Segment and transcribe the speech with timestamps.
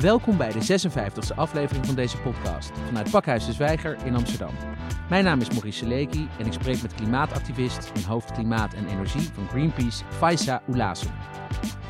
[0.00, 4.54] Welkom bij de 56e aflevering van deze podcast vanuit Pakhuis de Zwijger in Amsterdam.
[5.08, 9.20] Mijn naam is Maurice Seleki en ik spreek met klimaatactivist en hoofd klimaat en energie
[9.20, 11.14] van Greenpeace, Faisa Oulassen.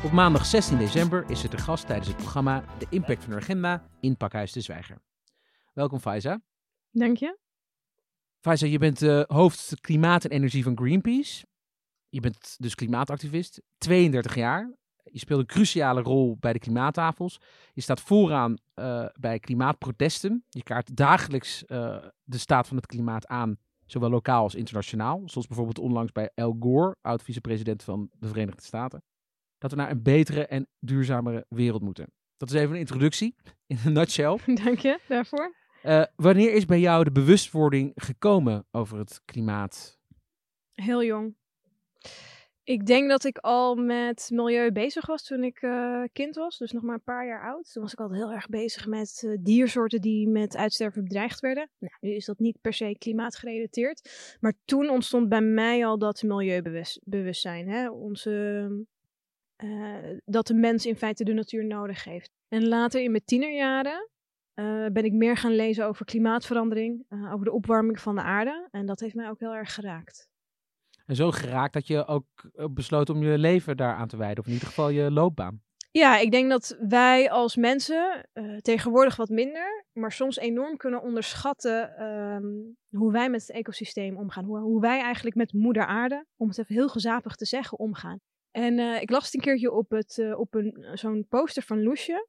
[0.03, 3.39] Op maandag 16 december is ze te gast tijdens het programma De Impact van de
[3.39, 5.01] Agenda in Pakhuis de Zwijger.
[5.73, 6.41] Welkom Faisa.
[6.91, 7.37] Dank je.
[8.39, 11.45] Faisa, je bent uh, hoofd klimaat en energie van Greenpeace.
[12.09, 14.79] Je bent dus klimaatactivist, 32 jaar.
[15.03, 17.39] Je speelt een cruciale rol bij de klimaattafels.
[17.73, 20.45] Je staat vooraan uh, bij klimaatprotesten.
[20.49, 25.21] Je kaart dagelijks uh, de staat van het klimaat aan, zowel lokaal als internationaal.
[25.25, 29.03] Zoals bijvoorbeeld onlangs bij Al Gore, oud-vicepresident van de Verenigde Staten.
[29.57, 32.07] Dat we naar een betere en duurzamere wereld moeten.
[32.37, 33.35] Dat is even een introductie,
[33.67, 34.37] in een nutshell.
[34.63, 35.55] Dank je daarvoor.
[35.83, 39.99] Uh, wanneer is bij jou de bewustwording gekomen over het klimaat?
[40.73, 41.35] Heel jong.
[42.71, 46.71] Ik denk dat ik al met milieu bezig was toen ik uh, kind was, dus
[46.71, 47.71] nog maar een paar jaar oud.
[47.73, 51.69] Toen was ik altijd heel erg bezig met uh, diersoorten die met uitsterven bedreigd werden.
[51.79, 56.23] Nou, nu is dat niet per se klimaatgerelateerd, maar toen ontstond bij mij al dat
[56.23, 57.67] milieubewustzijn.
[57.67, 57.89] Hè?
[57.89, 58.85] Onze,
[59.63, 62.31] uh, dat de mens in feite de natuur nodig heeft.
[62.47, 64.09] En later in mijn tienerjaren
[64.93, 68.67] ben ik meer gaan lezen over klimaatverandering, over de opwarming van de aarde.
[68.71, 70.30] En dat heeft mij ook heel erg geraakt.
[71.05, 72.25] En zo geraakt dat je ook
[72.71, 75.61] besloot om je leven daaraan te wijden, of in ieder geval je loopbaan.
[75.91, 81.01] Ja, ik denk dat wij als mensen uh, tegenwoordig wat minder, maar soms enorm kunnen
[81.01, 84.45] onderschatten um, hoe wij met het ecosysteem omgaan.
[84.45, 88.19] Hoe, hoe, wij eigenlijk met moeder aarde, om het even heel gezapig te zeggen, omgaan.
[88.51, 92.27] En uh, ik las het een keertje op, het, op een, zo'n poster van Loesje.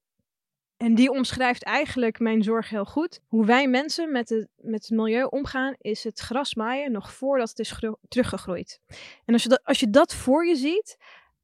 [0.83, 3.20] En die omschrijft eigenlijk mijn zorg heel goed.
[3.27, 7.48] Hoe wij mensen met het, met het milieu omgaan, is het gras maaien nog voordat
[7.48, 8.80] het is teruggegroeid.
[9.25, 10.97] En als je, dat, als je dat voor je ziet,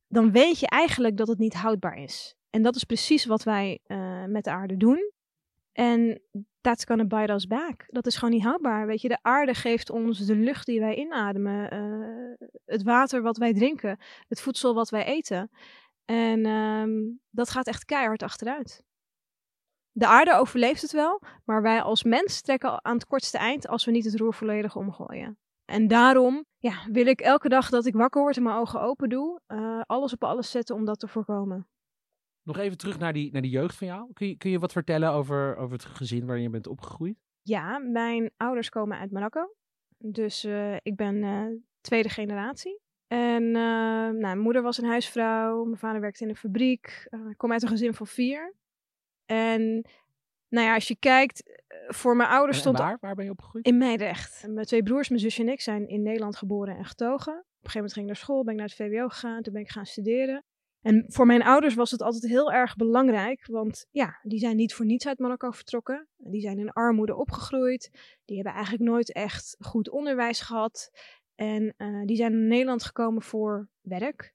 [0.09, 2.35] dan weet je eigenlijk dat het niet houdbaar is.
[2.51, 5.13] En dat is precies wat wij uh, met de aarde doen.
[5.73, 6.21] En
[6.61, 7.87] that's gonna bite us back.
[7.89, 8.87] Dat is gewoon niet houdbaar.
[8.87, 13.37] Weet je, de aarde geeft ons de lucht die wij inademen, uh, het water wat
[13.37, 13.99] wij drinken,
[14.29, 15.51] het voedsel wat wij eten.
[16.05, 18.87] En um, dat gaat echt keihard achteruit
[19.99, 23.85] de aarde overleeft het wel, maar wij als mens trekken aan het kortste eind als
[23.85, 25.39] we niet het roer volledig omgooien.
[25.65, 29.09] En daarom ja, wil ik elke dag dat ik wakker word en mijn ogen open
[29.09, 31.69] doe, uh, alles op alles zetten om dat te voorkomen.
[32.43, 34.13] Nog even terug naar die, naar die jeugd van jou.
[34.13, 37.17] Kun je, kun je wat vertellen over, over het gezin waarin je bent opgegroeid?
[37.43, 39.55] Ja, mijn ouders komen uit Marokko.
[39.99, 41.47] Dus uh, ik ben uh,
[41.81, 42.81] tweede generatie.
[43.07, 47.09] En nou, mijn moeder was een huisvrouw, mijn vader werkte in een fabriek.
[47.31, 48.55] ik kom uit een gezin van vier.
[49.29, 49.87] En
[50.49, 52.79] nou ja, als je kijkt, eh, voor mijn ouders stond...
[52.79, 52.99] En waar?
[53.01, 53.67] Waar ben je opgegroeid?
[53.67, 54.45] In Meidrecht.
[54.49, 57.33] Mijn twee broers, mijn zusje en ik zijn in Nederland geboren en getogen.
[57.33, 59.53] Op een gegeven moment ging ik naar school, ben ik naar het VWO gegaan, toen
[59.53, 60.45] ben ik gaan studeren.
[60.83, 64.75] En voor mijn ouders was het altijd heel erg belangrijk, want ja, die zijn niet
[64.75, 66.09] voor niets uit Marokko vertrokken.
[66.17, 67.91] Die zijn in armoede opgegroeid.
[68.25, 70.91] Die hebben eigenlijk nooit echt goed onderwijs gehad.
[71.35, 74.35] En uh, die zijn naar Nederland gekomen voor werk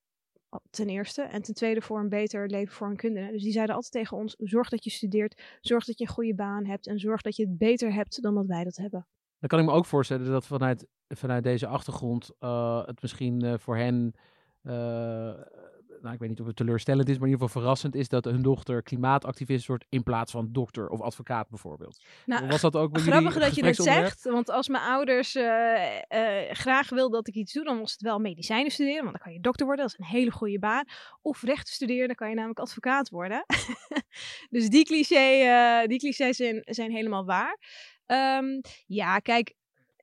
[0.70, 1.22] ten eerste.
[1.22, 3.32] En ten tweede voor een beter leven voor hun kinderen.
[3.32, 6.36] Dus die zeiden altijd tegen ons: zorg dat je studeert, zorg dat je een goede
[6.36, 9.08] baan hebt en zorg dat je het beter hebt dan dat wij dat hebben.
[9.40, 13.54] Dan kan ik me ook voorstellen dat vanuit, vanuit deze achtergrond uh, het misschien uh,
[13.58, 14.14] voor hen
[14.64, 15.34] uh,
[16.04, 18.26] nou, ik weet niet of het teleurstellend is, maar in ieder geval verrassend is dat
[18.26, 22.02] hun dochter klimaatactivist wordt in plaats van dokter of advocaat bijvoorbeeld.
[22.26, 25.44] Nou, was dat ook bij grappig dat je dit zegt, want als mijn ouders uh,
[25.44, 29.22] uh, graag wil dat ik iets doe, dan was het wel medicijnen studeren, want dan
[29.24, 30.86] kan je dokter worden, dat is een hele goede baan.
[31.22, 33.46] Of rechten studeren, dan kan je namelijk advocaat worden.
[34.50, 35.44] dus die, cliché,
[35.82, 37.58] uh, die clichés zijn, zijn helemaal waar.
[38.06, 39.54] Um, ja, kijk,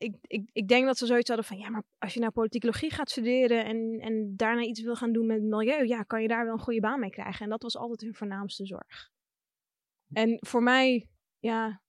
[0.01, 2.91] ik, ik, ik denk dat ze zoiets hadden van, ja, maar als je nou politicologie
[2.91, 6.45] gaat studeren en, en daarna iets wil gaan doen met milieu, ja, kan je daar
[6.45, 7.45] wel een goede baan mee krijgen.
[7.45, 9.11] En dat was altijd hun voornaamste zorg.
[10.13, 11.09] En voor mij,
[11.39, 11.83] ja,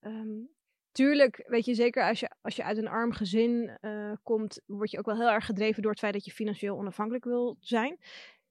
[0.00, 0.48] um,
[0.90, 4.90] tuurlijk, weet je, zeker als je, als je uit een arm gezin uh, komt, word
[4.90, 7.98] je ook wel heel erg gedreven door het feit dat je financieel onafhankelijk wil zijn.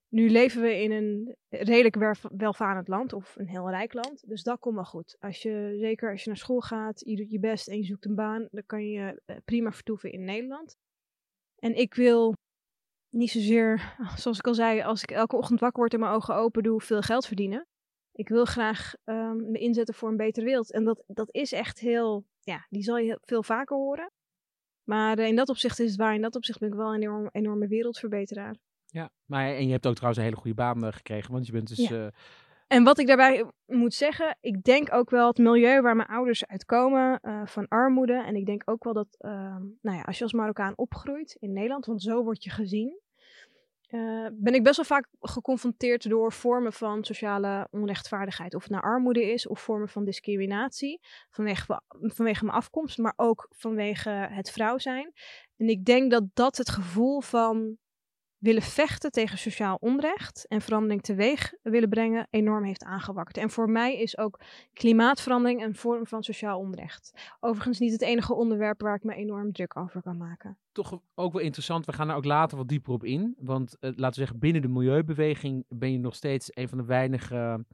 [0.09, 4.27] Nu leven we in een redelijk welvarend land of een heel rijk land.
[4.27, 5.15] Dus dat komt wel goed.
[5.19, 8.05] Als je, zeker als je naar school gaat, je doet je best en je zoekt
[8.05, 10.75] een baan, dan kan je eh, prima vertoeven in Nederland.
[11.55, 12.33] En ik wil
[13.09, 16.35] niet zozeer, zoals ik al zei, als ik elke ochtend wakker word en mijn ogen
[16.35, 17.67] open doe, veel geld verdienen.
[18.11, 20.71] Ik wil graag um, me inzetten voor een betere wereld.
[20.71, 24.11] En dat, dat is echt heel, ja, die zal je veel vaker horen.
[24.83, 26.15] Maar uh, in dat opzicht is het waar.
[26.15, 28.55] In dat opzicht ben ik wel een enorm, enorme wereldverbeteraar.
[28.95, 31.51] Ja, maar en je hebt ook trouwens een hele goede baan uh, gekregen, want je
[31.51, 31.87] bent dus...
[31.87, 31.95] Ja.
[31.95, 32.07] Uh...
[32.67, 36.45] En wat ik daarbij moet zeggen, ik denk ook wel het milieu waar mijn ouders
[36.45, 38.23] uitkomen, uh, van armoede.
[38.23, 39.07] En ik denk ook wel dat,
[39.81, 42.99] nou ja, als je als Marokkaan opgroeit in Nederland, want zo word je gezien.
[43.87, 48.55] eh, ben ik best wel vaak geconfronteerd door vormen van sociale onrechtvaardigheid.
[48.55, 50.99] Of het nou armoede is of vormen van discriminatie.
[51.29, 55.13] Vanwege, vanwege mijn afkomst, maar ook vanwege het vrouw zijn.
[55.57, 57.77] En ik denk dat dat het gevoel van
[58.37, 63.37] willen vechten tegen sociaal onrecht en verandering teweeg willen brengen, enorm heeft aangewakkerd.
[63.37, 64.39] En voor mij is ook
[64.73, 67.13] klimaatverandering een vorm van sociaal onrecht.
[67.39, 70.57] Overigens niet het enige onderwerp waar ik me enorm druk over kan maken.
[70.71, 73.35] Toch ook wel interessant, we gaan er ook later wat dieper op in.
[73.39, 76.85] Want uh, laten we zeggen, binnen de milieubeweging ben je nog steeds een van de
[76.85, 77.65] weinige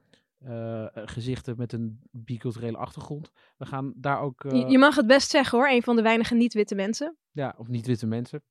[0.46, 3.32] uh, gezichten met een biculturele achtergrond.
[3.56, 4.42] We gaan daar ook...
[4.42, 7.16] Je, je, mag het best zeggen hoor, een van de weinige niet-witte mensen.
[7.30, 8.42] Ja, of niet-witte mensen.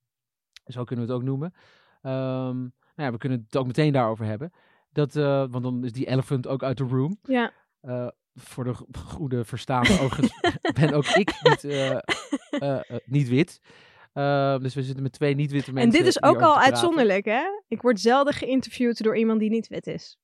[0.65, 1.53] Zo kunnen we het ook noemen.
[2.01, 4.51] Um, nou ja, we kunnen het ook meteen daarover hebben.
[4.91, 7.17] Dat, uh, want dan is die elephant ook uit de room.
[7.23, 7.53] Ja.
[7.81, 8.73] Uh, voor de
[9.05, 10.39] goede verstaande overigens
[10.79, 11.99] ben ook ik niet, uh,
[13.05, 13.61] niet wit.
[14.13, 15.91] Ehm, dus we zitten met twee niet-witte mensen.
[15.91, 17.43] En dit is ook al uitzonderlijk, hè?
[17.67, 20.17] Ik word zelden geïnterviewd door iemand die niet wit is.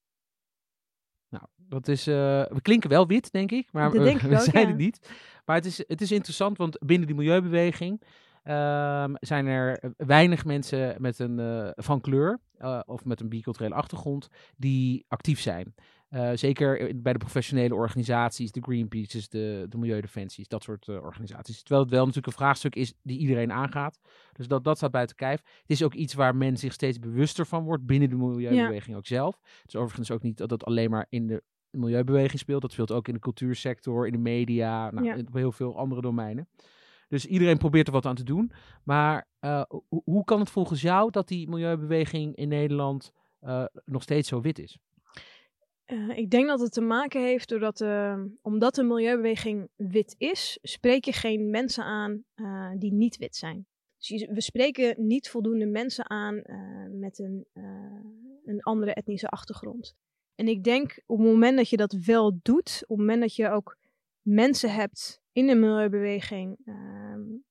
[1.30, 2.06] Nou, dat is.
[2.06, 4.68] we klinken wel wit, denk ik, maar we, denk ik we ook, zijn ja.
[4.68, 5.10] het niet.
[5.46, 8.02] Maar het is, het is interessant, want binnen die milieubeweging
[8.50, 13.76] Um, zijn er weinig mensen met een, uh, van kleur uh, of met een biculturele
[13.76, 14.28] achtergrond
[14.58, 15.74] die actief zijn.
[16.10, 21.58] Uh, zeker bij de professionele organisaties, de Greenpeace's, de, de Milieudefensies, dat soort organisaties.
[21.58, 24.00] Terwijl het wel natuurlijk een vraagstuk is die iedereen aangaat.
[24.34, 25.42] Dus dat, dat staat buiten kijf.
[25.62, 28.96] Het is ook iets waar men zich steeds bewuster van wordt binnen de milieubeweging ja.
[28.96, 29.40] ook zelf.
[29.42, 32.62] Het is overigens ook niet dat het alleen maar in de milieubeweging speelt.
[32.62, 35.18] Dat speelt ook in de cultuursector, in de media, nou, ja.
[35.18, 36.48] op heel veel andere domeinen.
[37.08, 38.52] Dus iedereen probeert er wat aan te doen.
[38.84, 43.12] Maar ho hoe kan het volgens jou dat die milieubeweging in Nederland
[43.42, 44.78] uh, nog steeds zo wit is?
[45.86, 47.82] Uh, ik denk dat het te maken heeft doordat,
[48.42, 52.24] omdat de milieubeweging wit is, spreek je geen mensen aan
[52.80, 53.66] die niet wit zijn.
[53.98, 56.42] Dus we spreken niet voldoende mensen aan
[57.00, 57.46] met een,
[58.46, 59.96] een andere etnische achtergrond.
[60.36, 63.36] En ik denk op het moment dat je dat wel doet, op het moment dat
[63.36, 63.78] je ook
[64.28, 66.58] mensen hebt in de milieubeweging.
[66.66, 67.46] Um,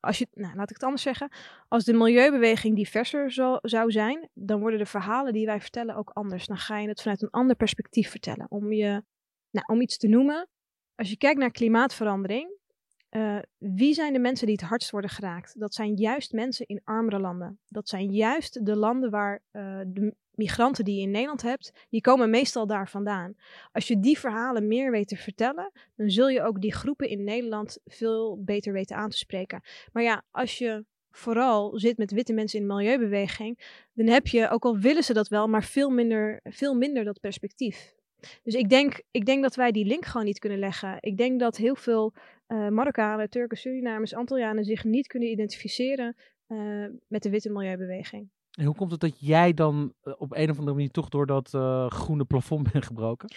[0.00, 1.32] als je, nou, laat ik het anders zeggen.
[1.68, 6.10] Als de milieubeweging diverser zo, zou zijn, dan worden de verhalen die wij vertellen ook
[6.10, 6.46] anders.
[6.46, 8.50] Dan ga je het vanuit een ander perspectief vertellen.
[8.50, 9.02] Om, je,
[9.50, 10.48] nou, om iets te noemen.
[10.94, 12.62] Als je kijkt naar klimaatverandering.
[13.10, 15.60] Uh, wie zijn de mensen die het hardst worden geraakt?
[15.60, 17.60] Dat zijn juist mensen in armere landen.
[17.66, 22.00] Dat zijn juist de landen waar uh, de migranten die je in Nederland hebt, die
[22.00, 23.34] komen meestal daar vandaan.
[23.72, 27.24] Als je die verhalen meer weet te vertellen, dan zul je ook die groepen in
[27.24, 29.62] Nederland veel beter weten aan te spreken.
[29.92, 34.48] Maar ja, als je vooral zit met witte mensen in de milieubeweging, dan heb je,
[34.48, 37.94] ook al willen ze dat wel, maar veel minder, veel minder dat perspectief.
[38.42, 40.96] Dus ik denk, ik denk dat wij die link gewoon niet kunnen leggen.
[41.00, 42.12] Ik denk dat heel veel
[42.48, 46.16] uh, Marokkanen, Turken, Surinamers, Antillianen zich niet kunnen identificeren
[46.48, 48.28] uh, met de witte milieubeweging.
[48.54, 51.26] En hoe komt het dat jij dan uh, op een of andere manier toch door
[51.26, 53.34] dat uh, groene plafond bent gebroken?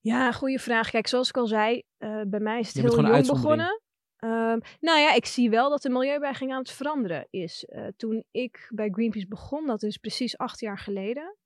[0.00, 0.90] Ja, goede vraag.
[0.90, 3.82] Kijk, zoals ik al zei, uh, bij mij is het je heel jong begonnen.
[4.18, 7.68] Um, nou ja, ik zie wel dat de milieubeweging aan het veranderen is.
[7.96, 11.36] toen ik bij Greenpeace begon, dat is precies acht jaar geleden,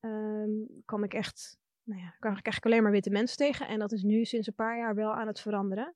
[0.00, 3.68] um, kwam ik echt, nou ja, kwam ik eigenlijk alleen maar witte mensen tegen.
[3.68, 5.94] En dat is nu sinds een paar jaar wel aan het veranderen.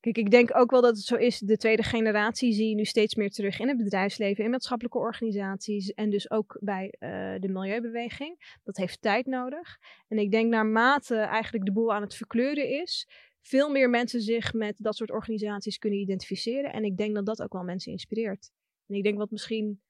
[0.00, 1.38] Kijk, ik denk ook wel dat het zo is.
[1.38, 5.92] De tweede generatie zie je nu steeds meer terug in het bedrijfsleven, in maatschappelijke organisaties
[5.92, 8.58] en dus ook bij uh, de milieubeweging.
[8.64, 9.78] Dat heeft tijd nodig.
[10.08, 13.08] En ik denk naarmate eigenlijk de boel aan het verkleuren is,
[13.40, 16.72] veel meer mensen zich met dat soort organisaties kunnen identificeren.
[16.72, 18.50] En ik denk dat dat ook wel mensen inspireert.
[18.86, 19.82] En ik denk wat misschien,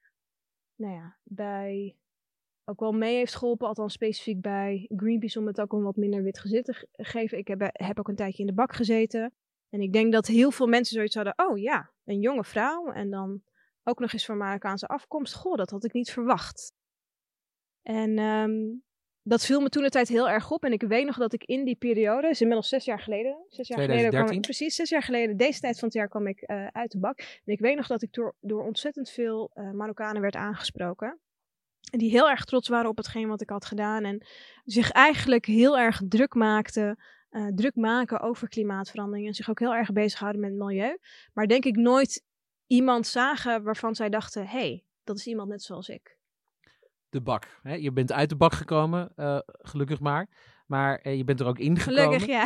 [0.74, 1.96] nou ja, bij
[2.64, 6.22] ook wel mee heeft geholpen, althans specifiek bij Greenpeace, om het ook een wat minder
[6.22, 7.38] wit gezicht te geven.
[7.38, 9.32] Ik heb, heb ook een tijdje in de bak gezeten.
[9.70, 13.10] En ik denk dat heel veel mensen zoiets hadden, oh ja, een jonge vrouw en
[13.10, 13.42] dan
[13.84, 15.34] ook nog eens van Marokkaanse afkomst.
[15.34, 16.72] Goh, dat had ik niet verwacht.
[17.82, 18.82] En um,
[19.22, 20.64] dat viel me toen de tijd heel erg op.
[20.64, 23.68] En ik weet nog dat ik in die periode, is inmiddels zes jaar geleden, zes
[23.68, 23.96] jaar 2013.
[23.96, 26.66] geleden kwam ik, precies zes jaar geleden, deze tijd van het jaar kwam ik uh,
[26.66, 27.18] uit de bak.
[27.18, 31.18] En ik weet nog dat ik door, door ontzettend veel uh, Marokkanen werd aangesproken.
[31.90, 34.04] En die heel erg trots waren op hetgeen wat ik had gedaan.
[34.04, 34.26] En
[34.64, 36.98] zich eigenlijk heel erg druk maakten
[37.30, 40.98] uh, druk maken over klimaatverandering en zich ook heel erg bezighouden met het milieu.
[41.32, 42.24] Maar denk ik nooit
[42.66, 46.18] iemand zagen waarvan zij dachten: hé, hey, dat is iemand net zoals ik.
[47.08, 47.60] De bak.
[47.62, 47.74] Hè?
[47.74, 50.28] Je bent uit de bak gekomen, uh, gelukkig maar.
[50.66, 52.02] Maar uh, je bent er ook ingekomen.
[52.02, 52.44] Gelukkig, ja.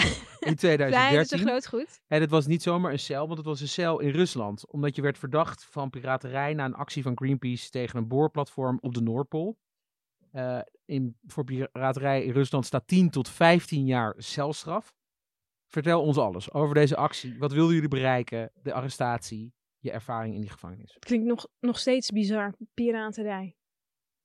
[0.48, 0.88] In 2013.
[0.88, 2.00] Klein is een groot goed.
[2.06, 4.70] En het was niet zomaar een cel, want het was een cel in Rusland.
[4.70, 8.94] Omdat je werd verdacht van piraterij na een actie van Greenpeace tegen een boorplatform op
[8.94, 9.58] de Noordpool.
[10.34, 14.94] Uh, in, voor piraterij in Rusland staat 10 tot 15 jaar celstraf.
[15.66, 17.38] Vertel ons alles over deze actie.
[17.38, 18.50] Wat wilden jullie bereiken?
[18.62, 20.96] De arrestatie, je ervaring in die gevangenis.
[20.98, 22.54] Klinkt nog, nog steeds bizar.
[22.74, 23.56] Piraterij.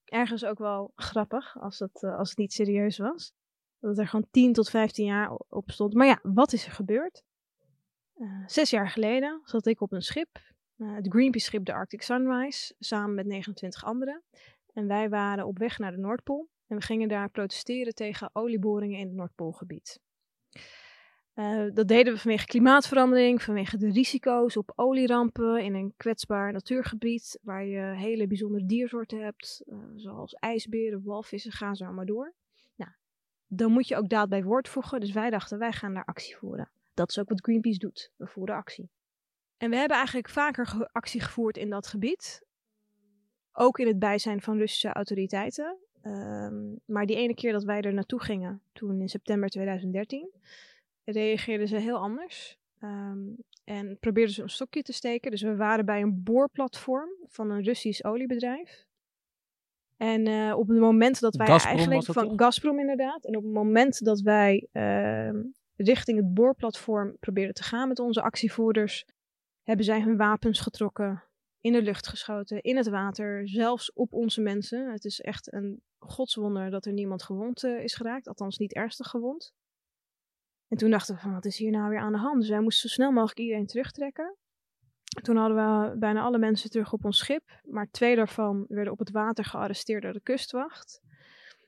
[0.05, 3.33] ergens ook wel grappig als het, eh, als het niet serieus was.
[3.79, 5.93] Dat er gewoon 10 tot 15 jaar op stond.
[5.93, 7.23] Maar ja, wat is er gebeurd?
[8.15, 10.39] Uh, zes jaar geleden zat ik op een schip,
[10.75, 14.23] het Greenpeace-schip de Arctic Sunrise, samen met 29 anderen.
[14.79, 16.49] En wij waren op weg naar de Noordpool.
[16.67, 19.99] En we gingen daar protesteren tegen olieboringen in het Noordpoolgebied.
[21.35, 27.39] Uh, dat deden we vanwege klimaatverandering, vanwege de risico's op olierampen in een kwetsbaar natuurgebied
[27.41, 32.33] waar je hele bijzondere diersoorten hebt, uh, zoals ijsberen, walvissen, ga zo maar door.
[32.75, 32.91] Nou,
[33.47, 36.37] dan moet je ook daad bij woord voegen, dus wij dachten wij gaan daar actie
[36.37, 36.69] voeren.
[36.93, 38.89] Dat is ook wat Greenpeace doet, we voeren actie.
[39.57, 42.47] En we hebben eigenlijk vaker actie gevoerd in dat gebied,
[43.59, 45.77] ook in het bijzijn van Russische autoriteiten.
[46.03, 50.31] Um, maar die ene keer dat wij er naartoe gingen, toen in september 2013,
[51.03, 52.57] reageerden ze heel anders.
[52.83, 55.31] Um, en probeerden ze een stokje te steken.
[55.31, 58.87] Dus we waren bij een boorplatform van een Russisch oliebedrijf.
[59.97, 62.33] En uh, op het moment dat wij Gazprom eigenlijk van toch?
[62.35, 63.25] Gazprom inderdaad.
[63.25, 65.41] En op het moment dat wij uh,
[65.75, 69.05] richting het boorplatform probeerden te gaan met onze actievoerders,
[69.63, 71.23] hebben zij hun wapens getrokken,
[71.61, 74.91] in de lucht geschoten, in het water, zelfs op onze mensen.
[74.91, 79.07] Het is echt een godswonder dat er niemand gewond uh, is geraakt, althans niet ernstig
[79.07, 79.53] gewond.
[80.67, 82.39] En toen dachten we wat is hier nou weer aan de hand?
[82.39, 84.37] Dus wij moesten zo snel mogelijk iedereen terugtrekken.
[85.21, 87.61] Toen hadden we bijna alle mensen terug op ons schip.
[87.63, 91.01] Maar twee daarvan werden op het water gearresteerd door de kustwacht.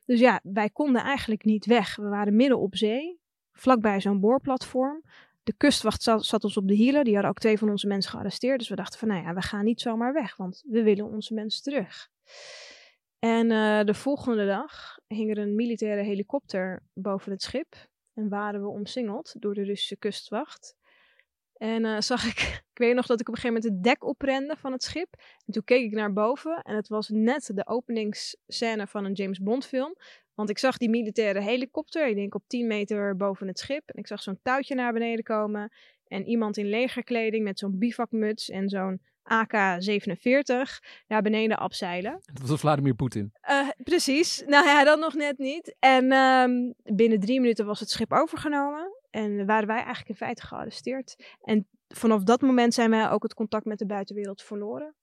[0.05, 1.95] Dus ja, wij konden eigenlijk niet weg.
[1.95, 3.19] We waren midden op zee,
[3.51, 5.03] vlakbij zo'n boorplatform.
[5.43, 7.03] De kustwacht zat, ons op de hielen.
[7.03, 8.59] Die hadden ook twee van onze mensen gearresteerd.
[8.59, 10.35] Dus we dachten van, nou ja, we gaan niet zomaar weg.
[10.35, 12.09] Want we willen onze mensen terug.
[13.19, 17.75] En uh, de volgende dag hing er een militaire helikopter boven het schip.
[18.13, 20.75] En waren we omsingeld door de Russische kustwacht.
[21.61, 22.39] En uh, zag ik,
[22.73, 25.13] ik weet nog dat ik op een gegeven moment het dek oprende van het schip.
[25.45, 29.39] En toen keek ik naar boven en het was net de openingsscène van een James
[29.39, 29.95] Bond film.
[30.41, 33.81] Want ik zag die militaire helikopter, ik denk op 10 meter boven het schip.
[33.85, 35.71] En ik zag zo'n touwtje naar beneden komen.
[36.07, 40.47] En iemand in legerkleding met zo'n bivakmuts en zo'n AK-47
[41.07, 42.19] naar beneden afzeilen.
[42.33, 43.31] Dat was Vladimir Poetin.
[43.49, 44.43] Uh, precies.
[44.45, 45.75] Nou ja, dat nog net niet.
[45.79, 48.97] En um, binnen drie minuten was het schip overgenomen.
[49.09, 51.35] En waren wij eigenlijk in feite gearresteerd.
[51.41, 54.95] En vanaf dat moment zijn wij ook het contact met de buitenwereld verloren.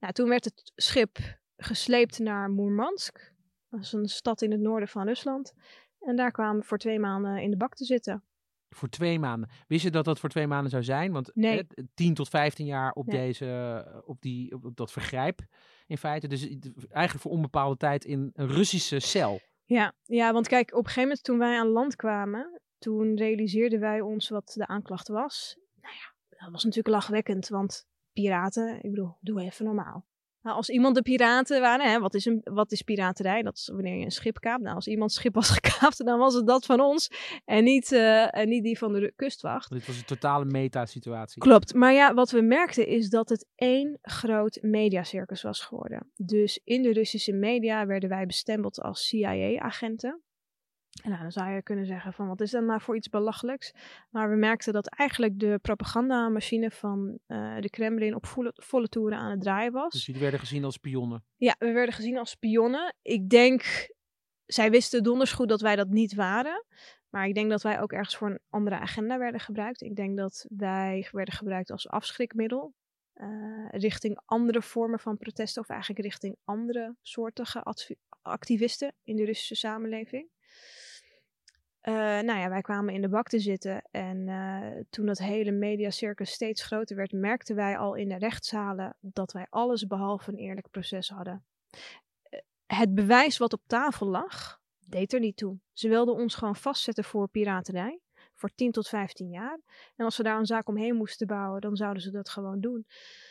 [0.00, 1.18] Nou, toen werd het schip
[1.56, 3.36] gesleept naar Moermansk.
[3.70, 5.54] Dat is een stad in het noorden van Rusland.
[6.00, 8.22] En daar kwamen we voor twee maanden in de bak te zitten.
[8.68, 9.50] Voor twee maanden.
[9.66, 11.12] Wist je dat dat voor twee maanden zou zijn?
[11.12, 11.66] Want nee.
[11.68, 13.20] eh, 10 tot 15 jaar op, nee.
[13.20, 15.40] deze, op, die, op dat vergrijp
[15.86, 16.26] in feite.
[16.26, 16.48] Dus
[16.90, 19.40] eigenlijk voor onbepaalde tijd in een Russische cel.
[19.64, 23.80] Ja, ja, want kijk, op een gegeven moment toen wij aan land kwamen, toen realiseerden
[23.80, 25.58] wij ons wat de aanklacht was.
[25.80, 30.06] Nou ja, dat was natuurlijk lachwekkend, want piraten, ik bedoel, doe even normaal.
[30.42, 33.42] Nou, als iemand de piraten waren, hè, wat, is een, wat is piraterij?
[33.42, 34.62] Dat is wanneer je een schip kaapt.
[34.62, 37.10] Nou, als iemand schip was gekaapt, dan was het dat van ons
[37.44, 39.70] en niet, uh, en niet die van de kustwacht.
[39.70, 41.42] Dit was een totale meta-situatie.
[41.42, 46.10] Klopt, maar ja, wat we merkten is dat het één groot mediacircus was geworden.
[46.16, 50.22] Dus in de Russische media werden wij bestempeld als CIA-agenten.
[51.02, 53.72] En nou, dan zou je kunnen zeggen van wat is dat nou voor iets belachelijks?
[54.10, 59.18] Maar we merkten dat eigenlijk de propagandamachine van uh, de Kremlin op volle, volle toeren
[59.18, 59.92] aan het draaien was.
[59.92, 61.24] Dus jullie werden gezien als spionnen?
[61.36, 62.94] Ja, we werden gezien als spionnen.
[63.02, 63.88] Ik denk,
[64.46, 66.64] zij wisten donders goed dat wij dat niet waren.
[67.08, 69.82] Maar ik denk dat wij ook ergens voor een andere agenda werden gebruikt.
[69.82, 72.74] Ik denk dat wij werden gebruikt als afschrikmiddel.
[73.14, 77.62] Uh, richting andere vormen van protesten of eigenlijk richting andere soortige
[78.22, 80.28] activisten in de Russische samenleving.
[81.88, 85.50] Uh, nou ja, wij kwamen in de bak te zitten en uh, toen dat hele
[85.50, 90.38] mediacircus steeds groter werd, merkten wij al in de rechtszalen dat wij alles behalve een
[90.38, 91.44] eerlijk proces hadden.
[91.74, 95.58] Uh, het bewijs wat op tafel lag, deed er niet toe.
[95.72, 98.00] Ze wilden ons gewoon vastzetten voor piraterij,
[98.34, 99.60] voor 10 tot 15 jaar.
[99.96, 102.86] En als we daar een zaak omheen moesten bouwen, dan zouden ze dat gewoon doen.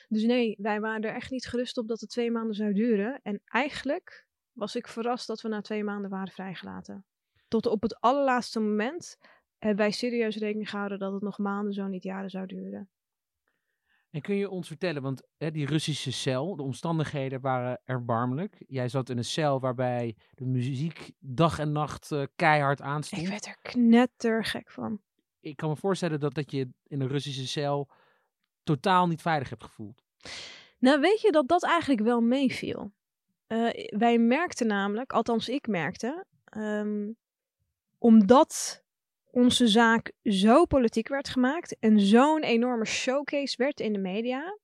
[0.07, 3.19] Dus nee, wij waren er echt niet gerust op dat het twee maanden zou duren.
[3.23, 7.05] En eigenlijk was ik verrast dat we na twee maanden waren vrijgelaten
[7.47, 9.17] tot op het allerlaatste moment
[9.57, 12.89] hebben wij serieus rekening gehouden dat het nog maanden, zo niet jaren zou duren.
[14.09, 18.63] En kun je ons vertellen, want hè, die Russische cel, de omstandigheden waren erbarmelijk.
[18.67, 23.21] Jij zat in een cel waarbij de muziek dag en nacht uh, keihard aanstond.
[23.21, 25.01] Ik werd er knettergek van.
[25.39, 27.89] Ik kan me voorstellen dat, dat je in een Russische cel
[28.63, 30.03] totaal niet veilig hebt gevoeld.
[30.79, 32.91] Nou, weet je dat dat eigenlijk wel meeviel?
[33.47, 36.25] Uh, wij merkten namelijk, althans ik merkte,
[36.57, 37.17] um,
[37.97, 38.83] omdat
[39.31, 44.57] onze zaak zo politiek werd gemaakt en zo'n enorme showcase werd in de media,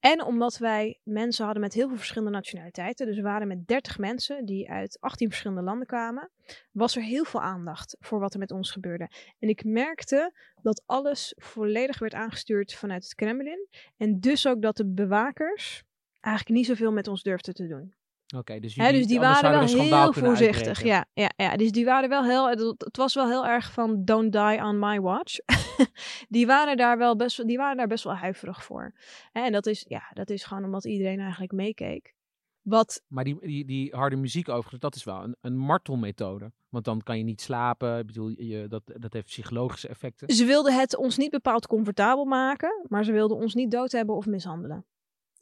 [0.00, 3.98] En omdat wij mensen hadden met heel veel verschillende nationaliteiten, dus we waren met 30
[3.98, 6.30] mensen die uit 18 verschillende landen kwamen,
[6.72, 9.10] was er heel veel aandacht voor wat er met ons gebeurde.
[9.38, 13.68] En ik merkte dat alles volledig werd aangestuurd vanuit het Kremlin.
[13.96, 15.82] En dus ook dat de bewakers
[16.20, 17.94] eigenlijk niet zoveel met ons durfden te doen.
[18.36, 20.66] Oké, dus, dus die waren wel heel voorzichtig.
[20.66, 20.86] uitbreken.
[20.86, 22.48] Ja, ja, ja, dus die waren wel heel.
[22.48, 25.36] Het, het was wel heel erg van don't die on my watch.
[26.28, 28.94] die waren daar wel best, wel- die waren daar best wel huiverig voor.
[29.32, 32.14] En dat is, ja, dat is gewoon omdat iedereen eigenlijk meekeek.
[32.62, 36.52] Wat Maar die, die, die harde muziek overigens, dat is wel een, een martelmethode.
[36.68, 37.98] Want dan kan je niet slapen.
[37.98, 40.34] Ik bedoel, je, dat, dat heeft psychologische effecten.
[40.34, 44.16] ze wilden het ons niet bepaald comfortabel maken, maar ze wilden ons niet dood hebben
[44.16, 44.86] of mishandelen.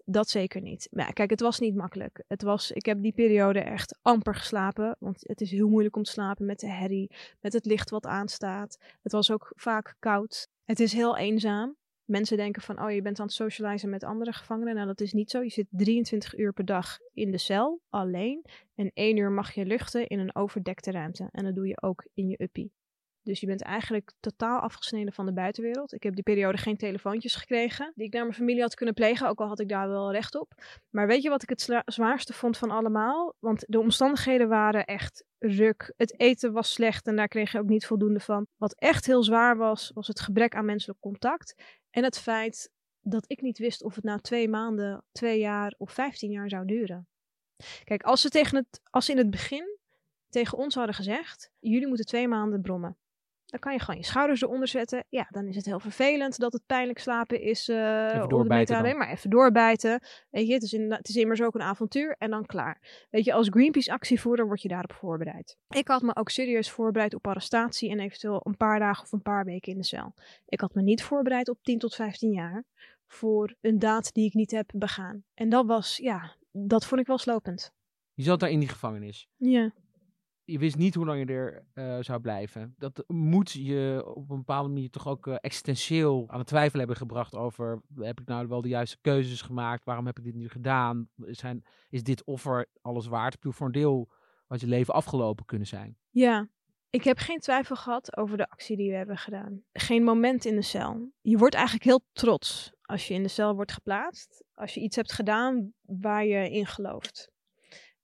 [0.08, 0.88] Dat zeker niet.
[0.90, 2.24] Maar kijk, het was niet makkelijk.
[2.28, 4.96] Het was, ik heb die periode echt amper geslapen.
[4.98, 7.10] Want het is heel moeilijk om te slapen met de herrie,
[7.40, 8.78] met het licht wat aanstaat.
[9.02, 10.48] Het was ook vaak koud.
[10.64, 11.76] Het is heel eenzaam.
[12.04, 14.74] Mensen denken van, oh, je bent aan het socializen met andere gevangenen.
[14.74, 15.42] Nou, dat is niet zo.
[15.42, 18.44] Je zit 23 uur per dag in de cel, alleen.
[18.74, 21.28] En één uur mag je luchten in een overdekte ruimte.
[21.32, 22.72] En dat doe je ook in je uppie.
[23.26, 25.92] Dus je bent eigenlijk totaal afgesneden van de buitenwereld.
[25.92, 29.28] Ik heb die periode geen telefoontjes gekregen die ik naar mijn familie had kunnen plegen,
[29.28, 30.52] ook al had ik daar wel recht op.
[30.90, 33.34] Maar weet je wat ik het zwaarste vond van allemaal?
[33.38, 35.92] Want de omstandigheden waren echt ruk.
[35.96, 38.46] Het eten was slecht en daar kreeg je ook niet voldoende van.
[38.56, 41.54] Wat echt heel zwaar was, was het gebrek aan menselijk contact.
[41.90, 45.92] En het feit dat ik niet wist of het na twee maanden, twee jaar of
[45.92, 47.08] vijftien jaar zou duren.
[47.84, 49.78] Kijk, als ze, tegen het, als in het begin
[50.28, 52.96] tegen ons hadden gezegd: jullie moeten twee maanden brommen.
[53.46, 55.04] Dan kan je gewoon je schouders eronder zetten.
[55.08, 57.68] Ja, dan is het heel vervelend dat het pijnlijk slapen is.
[57.68, 60.00] eh Even doorbijten metadon, Maar even doorbijten.
[60.30, 63.06] Weet je, het is, het is immers ook een avontuur en dan klaar.
[63.10, 65.56] Weet je, als Greenpeace actievoerder word je daarop voorbereid.
[65.68, 69.22] Ik had me ook serieus voorbereid op arrestatie en eventueel een paar dagen of een
[69.22, 70.14] paar weken in de cel.
[70.46, 72.64] Ik had me niet voorbereid op 10 tot 15 jaar
[73.06, 75.24] voor een daad die ik niet heb begaan.
[75.34, 77.72] En dat was, ja, dat vond ik wel slopend.
[78.14, 79.28] Je zat daar in die gevangenis.
[79.36, 79.72] Ja.
[80.46, 82.74] Je wist niet hoe lang je er eh, zou blijven.
[82.78, 86.96] Dat moet je op een bepaalde manier toch ook eh, existentieel aan het twijfelen hebben
[86.96, 87.82] gebracht over...
[87.94, 89.84] heb ik nou wel de juiste keuzes gemaakt?
[89.84, 91.08] Waarom heb ik dit nu gedaan?
[91.16, 93.34] Zijn, is dit offer alles waard?
[93.34, 94.08] Ik voor een deel
[94.46, 95.96] had je leven afgelopen kunnen zijn.
[96.10, 96.48] Ja,
[96.90, 99.62] ik heb geen twijfel gehad over de actie die we hebben gedaan.
[99.72, 101.10] Geen moment in de cel.
[101.20, 104.44] Je wordt eigenlijk heel trots als je in de cel wordt geplaatst.
[104.54, 107.30] Als je iets hebt gedaan waar je in gelooft.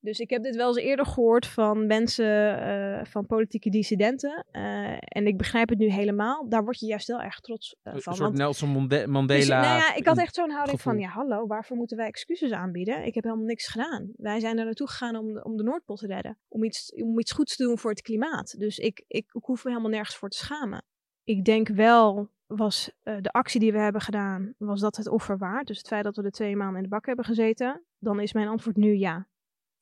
[0.04, 4.44] Dus ik heb dit wel eens eerder gehoord van mensen, eh, van politieke dissidenten.
[4.50, 6.48] eh, en ik begrijp het nu helemaal.
[6.48, 8.14] Daar word je juist heel erg trots eh, Een van.
[8.14, 9.60] soort want- Nelson Monde- dus, Mandela.
[9.60, 13.04] nou ja, ik had echt zo'n houding van, ja hallo, waarvoor moeten wij excuses aanbieden?
[13.04, 14.10] Ik heb helemaal niks gedaan.
[14.16, 16.38] Wij zijn er naartoe gegaan om de, om de Noordpool te redden.
[16.48, 18.58] Om iets, om iets goeds te doen voor het klimaat.
[18.58, 20.82] Dus ik, ik, ik hoef me helemaal nergens voor te schamen.
[21.24, 25.66] Ik denk wel, was de actie die we hebben gedaan, was dat het offer waard?
[25.66, 28.32] Dus het feit dat we de twee maanden in de bak hebben gezeten, dan is
[28.32, 29.26] mijn antwoord nu ja.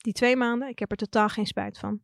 [0.00, 2.00] Die twee maanden, ik heb er totaal geen spijt van.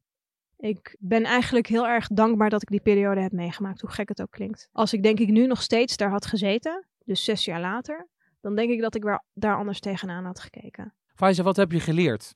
[0.57, 4.23] Ik ben eigenlijk heel erg dankbaar dat ik die periode heb meegemaakt, hoe gek het
[4.23, 4.69] ook klinkt.
[4.73, 8.09] Als ik denk ik nu nog steeds daar had gezeten, dus zes jaar later,
[8.41, 10.95] dan denk ik dat ik weer daar anders tegenaan had gekeken.
[11.15, 12.35] Faiza, wat heb je geleerd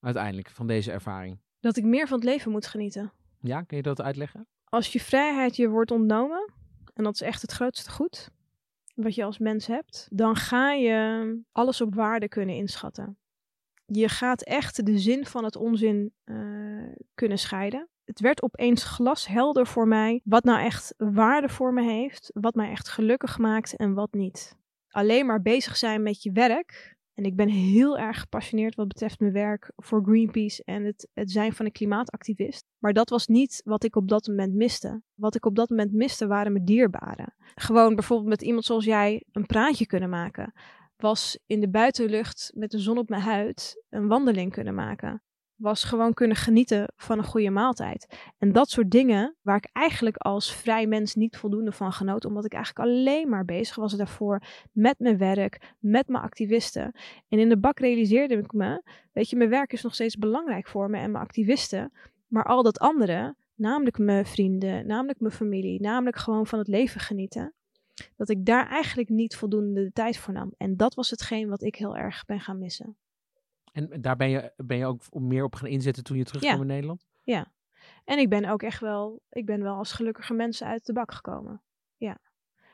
[0.00, 1.38] uiteindelijk van deze ervaring?
[1.60, 3.12] Dat ik meer van het leven moet genieten.
[3.40, 4.46] Ja, kun je dat uitleggen?
[4.64, 6.52] Als je vrijheid je wordt ontnomen,
[6.94, 8.30] en dat is echt het grootste goed
[8.94, 13.18] wat je als mens hebt, dan ga je alles op waarde kunnen inschatten.
[13.86, 16.36] Je gaat echt de zin van het onzin eh,
[17.14, 17.88] kunnen scheiden.
[18.04, 22.70] Het werd opeens glashelder voor mij wat nou echt waarde voor me heeft, wat mij
[22.70, 24.56] echt gelukkig maakt en wat niet.
[24.88, 26.96] Alleen maar bezig zijn met je werk.
[27.14, 31.30] En ik ben heel erg gepassioneerd wat betreft mijn werk voor Greenpeace en het, het
[31.30, 32.64] zijn van een klimaatactivist.
[32.78, 35.02] Maar dat was niet wat ik op dat moment miste.
[35.14, 37.34] Wat ik op dat moment miste waren mijn dierbaren.
[37.54, 40.52] Gewoon bijvoorbeeld met iemand zoals jij een praatje kunnen maken.
[40.96, 45.22] Was in de buitenlucht met de zon op mijn huid een wandeling kunnen maken.
[45.56, 48.18] Was gewoon kunnen genieten van een goede maaltijd.
[48.38, 52.24] En dat soort dingen waar ik eigenlijk als vrij mens niet voldoende van genoot.
[52.24, 56.92] Omdat ik eigenlijk alleen maar bezig was daarvoor met mijn werk, met mijn activisten.
[57.28, 58.82] En in de bak realiseerde ik me,
[59.12, 61.92] weet je, mijn werk is nog steeds belangrijk voor me en mijn activisten.
[62.26, 67.00] Maar al dat andere, namelijk mijn vrienden, namelijk mijn familie, namelijk gewoon van het leven
[67.00, 67.54] genieten.
[68.16, 70.52] Dat ik daar eigenlijk niet voldoende de tijd voor nam.
[70.56, 72.96] En dat was hetgeen wat ik heel erg ben gaan missen.
[73.72, 76.60] En daar ben je, ben je ook meer op gaan inzetten toen je terugkwam Ja.
[76.60, 77.06] in Nederland?
[78.04, 81.12] En ik ben ook echt wel, ik ben wel als gelukkige mensen uit de bak
[81.12, 81.62] gekomen.
[81.96, 82.18] Ja.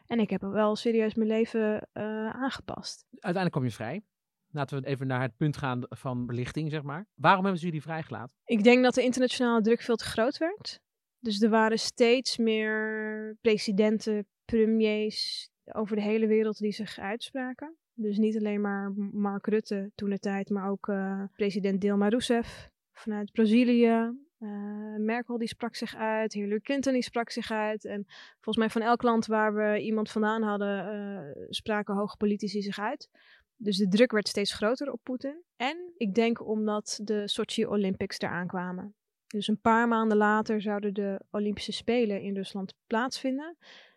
[0.07, 3.05] En ik heb wel serieus mijn leven eh, aangepast.
[3.11, 4.03] Uiteindelijk kwam je vrij.
[4.51, 7.07] Laten we even naar het punt gaan van belichting, zeg maar.
[7.15, 8.37] Waarom hebben ze jullie vrijgelaten?
[8.45, 10.81] Ik denk dat de internationale druk veel te groot werd.
[11.19, 17.77] Dus er waren steeds meer presidenten, premiers over de hele wereld die zich uitspraken.
[17.95, 22.71] Dus niet alleen maar Mark Rutte toen de tijd, maar ook uh, president Dilma Rousseff
[22.93, 24.21] vanuit Brazilië.
[24.39, 27.85] Uh, Merkel die sprak zich uit, Hillary Clinton die sprak zich uit.
[27.85, 32.63] En volgens mij van elk land waar we iemand vandaan hadden, uh, spraken hoge politici
[32.63, 33.11] zich uit.
[33.57, 35.43] Dus de druk werd steeds groter op Poetin.
[35.57, 38.95] En ik denk omdat de Sochi Olympics eraan kwamen.
[39.27, 43.57] Dus een paar maanden later zouden de Olympische Spelen in Rusland plaatsvinden.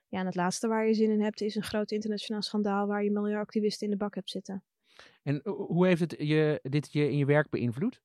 [0.09, 3.03] Ja, en het laatste waar je zin in hebt is een groot internationaal schandaal waar
[3.03, 4.63] je milieuactivisten in de bak hebt zitten.
[5.23, 8.01] En hoe heeft het je, dit je in je werk beïnvloed?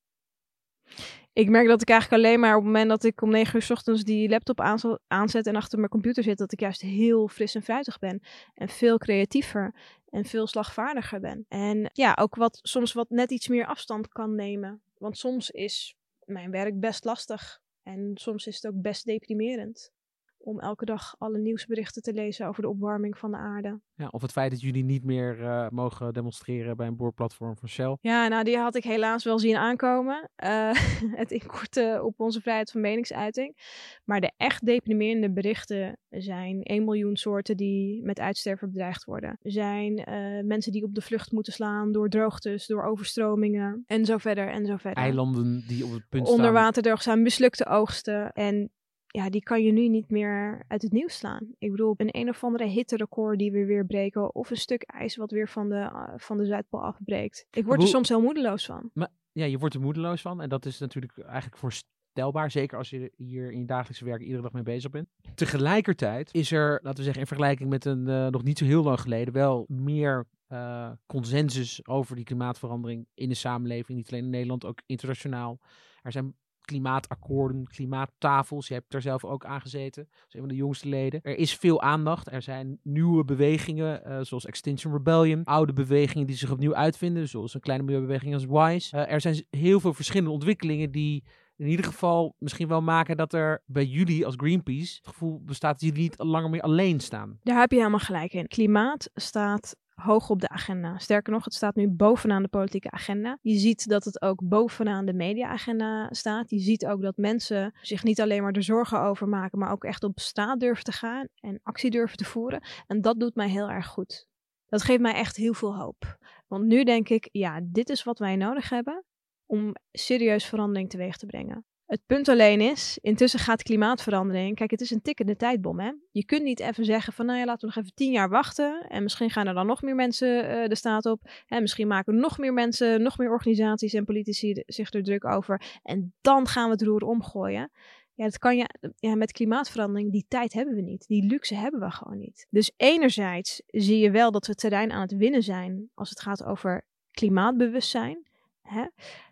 [1.33, 3.63] Ik merk dat ik eigenlijk alleen maar op het moment dat ik om negen uur
[3.63, 4.61] s ochtends die laptop
[5.07, 8.21] aanzet en achter mijn computer zit, dat ik juist heel fris en fruitig ben.
[8.55, 9.75] En veel creatiever
[10.09, 11.45] en veel slagvaardiger ben.
[11.49, 14.83] En ja, ook wat, soms wat net iets meer afstand kan nemen.
[14.99, 17.61] Want soms is mijn werk best lastig.
[17.83, 19.93] En soms is het ook best deprimerend
[20.43, 23.81] om elke dag alle nieuwsberichten te lezen over de opwarming van de aarde.
[23.95, 27.69] Ja, of het feit dat jullie niet meer uh, mogen demonstreren bij een boorplatform van
[27.69, 27.97] Shell.
[28.01, 30.31] Ja, nou die had ik helaas wel zien aankomen.
[30.45, 30.75] Uh,
[31.23, 33.57] het inkorten op onze vrijheid van meningsuiting.
[34.05, 39.39] Maar de echt deprimerende berichten zijn 1 miljoen soorten die met uitsterven bedreigd worden.
[39.43, 44.19] Zijn uh, mensen die op de vlucht moeten slaan door droogtes, door overstromingen en zo
[44.19, 45.03] verder en zo verder.
[45.03, 46.39] Eilanden die op het punt staan.
[46.39, 48.71] Onderwaterdroog zijn, mislukte oogsten en
[49.13, 51.55] ja, die kan je nu niet meer uit het nieuws slaan.
[51.59, 54.35] Ik bedoel, een een of andere hitterecord die we weer breken.
[54.35, 57.47] Of een stuk ijs wat weer van de, uh, van de Zuidpool afbreekt.
[57.51, 58.91] Ik word er soms heel moedeloos van.
[58.95, 60.41] Maar, ja, je wordt er moedeloos van.
[60.41, 62.51] En dat is natuurlijk eigenlijk voorstelbaar.
[62.51, 65.09] Zeker als je hier in je dagelijkse werk iedere dag mee bezig bent.
[65.35, 68.83] Tegelijkertijd is er, laten we zeggen, in vergelijking met een uh, nog niet zo heel
[68.83, 73.99] lang geleden, wel meer uh, consensus over die klimaatverandering in de samenleving.
[73.99, 75.59] Niet alleen in Nederland, ook internationaal.
[76.03, 76.35] Er zijn
[76.71, 78.69] klimaatakkoorden, klimaattafels.
[78.69, 81.21] Je hebt er zelf ook aan gezeten, als een van de jongste leden.
[81.23, 82.33] Er is veel aandacht.
[82.33, 85.45] Er zijn nieuwe bewegingen, uh, zoals Extinction Rebellion.
[85.45, 88.97] Oude bewegingen die zich opnieuw uitvinden, zoals een kleine milieubeweging als WISE.
[88.97, 91.25] Uh, er zijn heel veel verschillende ontwikkelingen die
[91.57, 95.81] in ieder geval misschien wel maken dat er bij jullie als Greenpeace het gevoel bestaat
[95.81, 97.39] dat jullie niet langer meer alleen staan.
[97.43, 98.47] Daar heb je helemaal gelijk in.
[98.47, 100.99] Klimaat staat hoog op de agenda.
[100.99, 103.39] Sterker nog, het staat nu bovenaan de politieke agenda.
[103.43, 106.51] Je ziet dat het ook bovenaan de mediaagenda staat.
[106.51, 109.85] Je ziet ook dat mensen zich niet alleen maar er zorgen over maken, maar ook
[109.85, 112.63] echt op straat durven te gaan en actie durven te voeren.
[112.87, 114.29] En dat doet mij heel erg goed.
[114.67, 116.19] Dat geeft mij echt heel veel hoop.
[116.47, 119.05] Want nu denk ik, ja, dit is wat wij nodig hebben
[119.47, 121.65] om serieus verandering teweeg te brengen.
[121.91, 124.57] Het punt alleen is, intussen gaat klimaatverandering.
[124.57, 125.81] Kijk, het is een tikkende tijdbom.
[125.81, 125.93] Hè?
[126.11, 128.87] Je kunt niet even zeggen van, nou ja, laten we nog even tien jaar wachten.
[128.89, 131.21] En misschien gaan er dan nog meer mensen uh, de staat op.
[131.47, 135.63] En misschien maken nog meer mensen, nog meer organisaties en politici zich er druk over.
[135.83, 137.71] En dan gaan we het roer omgooien.
[138.15, 141.07] Ja, dat kan je, ja, met klimaatverandering, die tijd hebben we niet.
[141.07, 142.47] Die luxe hebben we gewoon niet.
[142.51, 146.45] Dus enerzijds zie je wel dat we terrein aan het winnen zijn als het gaat
[146.45, 148.29] over klimaatbewustzijn.
[148.63, 148.85] Hè?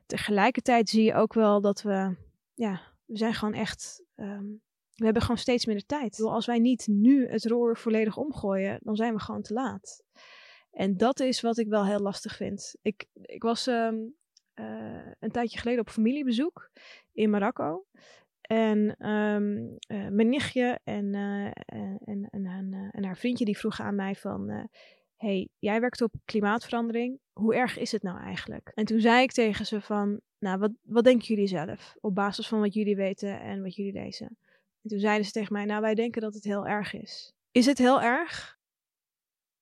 [0.06, 2.26] Tegelijkertijd zie je ook wel dat we
[2.58, 4.02] ja, we zijn gewoon echt.
[4.16, 4.62] Um,
[4.94, 6.10] we hebben gewoon steeds minder tijd.
[6.10, 10.02] Bedoel, als wij niet nu het roer volledig omgooien, dan zijn we gewoon te laat.
[10.70, 12.74] En dat is wat ik wel heel lastig vind.
[12.82, 14.14] Ik, ik was um,
[14.54, 16.70] uh, een tijdje geleden op familiebezoek
[17.12, 17.86] in Marokko.
[18.40, 21.52] En um, uh, mijn nichtje en, en,
[22.04, 24.68] en, en, en, haar vriendje die vroegen aan mij van
[25.16, 27.20] hey, jij werkt op klimaatverandering.
[27.32, 28.70] Hoe erg is het nou eigenlijk?
[28.74, 31.96] En toen zei ik tegen ze van, nou, wat, wat denken jullie zelf?
[32.00, 34.38] Op basis van wat jullie weten en wat jullie lezen.
[34.82, 37.32] En toen zeiden ze tegen mij, nou, wij denken dat het heel erg is.
[37.50, 38.58] Is het heel erg?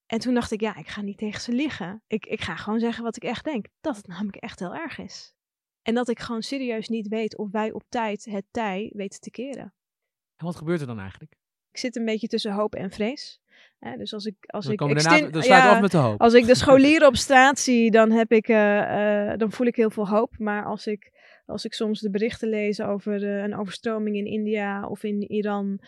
[0.07, 2.03] En toen dacht ik, ja, ik ga niet tegen ze liggen.
[2.07, 3.67] Ik, ik ga gewoon zeggen wat ik echt denk.
[3.81, 5.35] Dat het namelijk echt heel erg is.
[5.83, 9.31] En dat ik gewoon serieus niet weet of wij op tijd het tij weten te
[9.31, 9.75] keren.
[10.37, 11.37] En wat gebeurt er dan eigenlijk?
[11.71, 13.41] Ik zit een beetje tussen hoop en vrees
[13.79, 16.21] dus als ik, als dan ik, daarna, dan ja, af met de hoop.
[16.21, 19.77] Als ik de scholieren op straat zie, dan, heb ik, uh, uh, dan voel ik
[19.77, 20.39] heel veel hoop.
[20.39, 21.13] Maar als ik,
[21.47, 25.81] als ik soms de berichten lees over uh, een overstroming in India of in Iran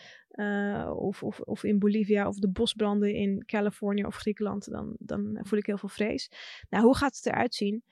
[0.95, 5.59] of, of, of in Bolivia of de bosbranden in Californië of Griekenland, dan, dan voel
[5.59, 6.31] ik heel veel vrees.
[6.69, 7.83] Nou, hoe gaat het eruit zien?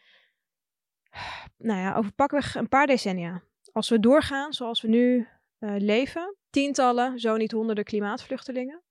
[1.57, 3.43] Nou ja, over pakweg een paar decennia.
[3.71, 5.27] Als we doorgaan zoals we nu
[5.77, 8.81] leven, tientallen, zo niet honderden klimaatvluchtelingen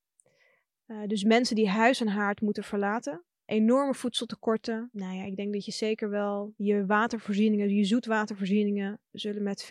[0.87, 3.25] uh, dus mensen die huis en haard moeten verlaten.
[3.44, 4.88] Enorme voedseltekorten.
[4.92, 9.66] Nou ja, ik denk dat je zeker wel je watervoorzieningen, je zoetwatervoorzieningen, zullen met 40%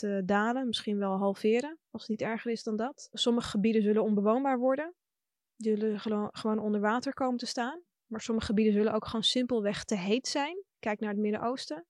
[0.00, 0.66] uh, dalen.
[0.66, 3.08] Misschien wel halveren, als het niet erger is dan dat.
[3.12, 4.94] Sommige gebieden zullen onbewoonbaar worden.
[5.56, 7.82] Die zullen gewoon onder water komen te staan.
[8.06, 10.64] Maar sommige gebieden zullen ook gewoon simpelweg te heet zijn.
[10.78, 11.86] Kijk naar het Midden-Oosten.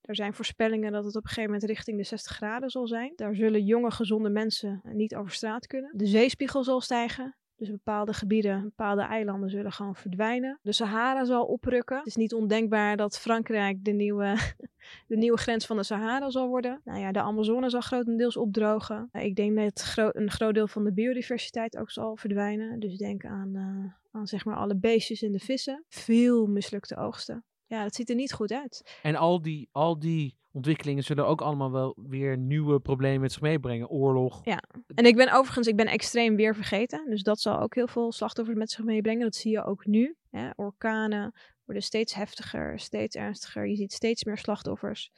[0.00, 3.12] Er zijn voorspellingen dat het op een gegeven moment richting de 60 graden zal zijn.
[3.16, 5.92] Daar zullen jonge, gezonde mensen niet over straat kunnen.
[5.96, 7.36] De zeespiegel zal stijgen.
[7.62, 10.58] Dus bepaalde gebieden, bepaalde eilanden zullen gewoon verdwijnen.
[10.62, 11.96] De Sahara zal oprukken.
[11.96, 14.36] Het is niet ondenkbaar dat Frankrijk de nieuwe,
[15.08, 16.80] de nieuwe grens van de Sahara zal worden.
[16.84, 19.08] Nou ja, de Amazone zal grotendeels opdrogen.
[19.12, 22.80] Ik denk dat een groot deel van de biodiversiteit ook zal verdwijnen.
[22.80, 25.84] Dus denk aan, uh, aan zeg maar alle beestjes en de vissen.
[25.88, 27.44] Veel mislukte oogsten.
[27.66, 28.98] Ja, dat ziet er niet goed uit.
[29.02, 33.40] En al die, al die ontwikkelingen zullen ook allemaal wel weer nieuwe problemen met zich
[33.40, 33.88] meebrengen.
[33.88, 34.40] Oorlog.
[34.44, 34.62] Ja,
[34.94, 37.10] en ik ben overigens, ik ben extreem weer vergeten.
[37.10, 39.22] Dus dat zal ook heel veel slachtoffers met zich meebrengen.
[39.22, 40.16] Dat zie je ook nu.
[40.30, 40.50] Hè.
[40.56, 41.34] Orkanen
[41.64, 43.68] worden steeds heftiger, steeds ernstiger.
[43.68, 45.10] Je ziet steeds meer slachtoffers.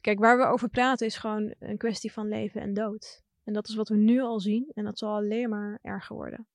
[0.00, 3.22] Kijk, waar we over praten is gewoon een kwestie van leven en dood.
[3.44, 4.70] En dat is wat we nu al zien.
[4.74, 6.46] En dat zal alleen maar erger worden.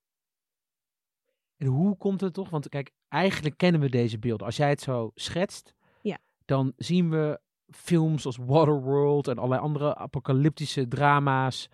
[1.57, 2.49] En hoe komt het toch?
[2.49, 4.45] Want kijk, eigenlijk kennen we deze beelden.
[4.45, 6.17] Als jij het zo schetst, ja.
[6.45, 7.39] dan zien we
[7.71, 11.69] films als Waterworld en allerlei andere apocalyptische drama's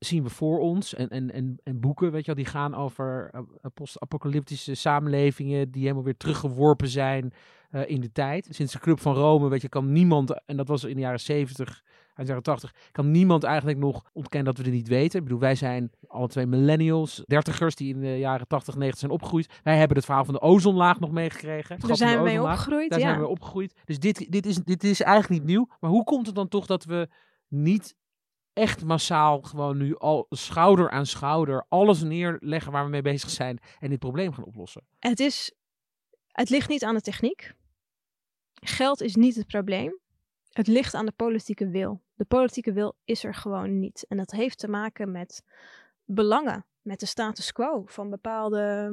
[0.00, 0.94] zien we voor ons.
[0.94, 3.40] En, en, en, en boeken, weet je wel, die gaan over uh,
[3.74, 7.32] post-apocalyptische samenlevingen die helemaal weer teruggeworpen zijn
[7.72, 8.46] uh, in de tijd.
[8.50, 11.20] Sinds de Club van Rome, weet je, kan niemand, en dat was in de jaren
[11.20, 11.82] 70,
[12.14, 15.18] uit de jaren 80, kan niemand eigenlijk nog ontkennen dat we het niet weten.
[15.18, 19.12] Ik bedoel, wij zijn alle twee millennials, dertigers die in de jaren 80, 90 zijn
[19.12, 19.60] opgegroeid.
[19.62, 21.80] Wij hebben het verhaal van de ozonlaag nog meegekregen.
[21.80, 23.08] Daar zijn we mee opgegroeid, Daar ja.
[23.08, 23.74] zijn we opgegroeid.
[23.84, 25.68] Dus dit, dit, is, dit is eigenlijk niet nieuw.
[25.80, 27.08] Maar hoe komt het dan toch dat we
[27.48, 27.96] niet
[28.52, 33.58] echt massaal gewoon nu al schouder aan schouder alles neerleggen waar we mee bezig zijn
[33.78, 34.82] en dit probleem gaan oplossen?
[34.98, 35.54] Het is,
[36.26, 37.52] het ligt niet aan de techniek.
[38.52, 39.98] Geld is niet het probleem.
[40.50, 42.02] Het ligt aan de politieke wil.
[42.14, 44.04] De politieke wil is er gewoon niet.
[44.08, 45.42] En dat heeft te maken met
[46.04, 48.92] belangen, met de status quo van bepaalde,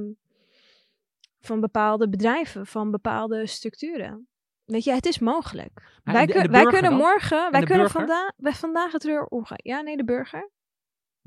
[1.40, 4.28] van bepaalde bedrijven, van bepaalde structuren.
[4.66, 6.00] Weet je, het is mogelijk.
[6.04, 7.00] Wij, de- de wij kunnen dan?
[7.00, 9.58] morgen, wij kunnen vandaag, wij vandaag het weer omgaan.
[9.64, 10.50] Ja, nee, de burger.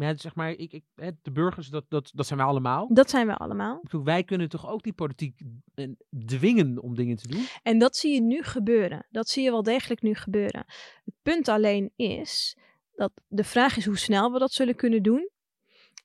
[0.00, 0.84] Maar ja, zeg maar, ik, ik,
[1.22, 2.88] de burgers, dat, dat, dat zijn wij allemaal.
[2.94, 3.80] Dat zijn we allemaal.
[3.82, 5.40] Bedoel, wij kunnen toch ook die politiek
[5.74, 5.88] eh,
[6.26, 7.44] dwingen om dingen te doen?
[7.62, 9.06] En dat zie je nu gebeuren.
[9.10, 10.64] Dat zie je wel degelijk nu gebeuren.
[11.04, 12.56] Het punt alleen is
[12.94, 15.30] dat de vraag is hoe snel we dat zullen kunnen doen.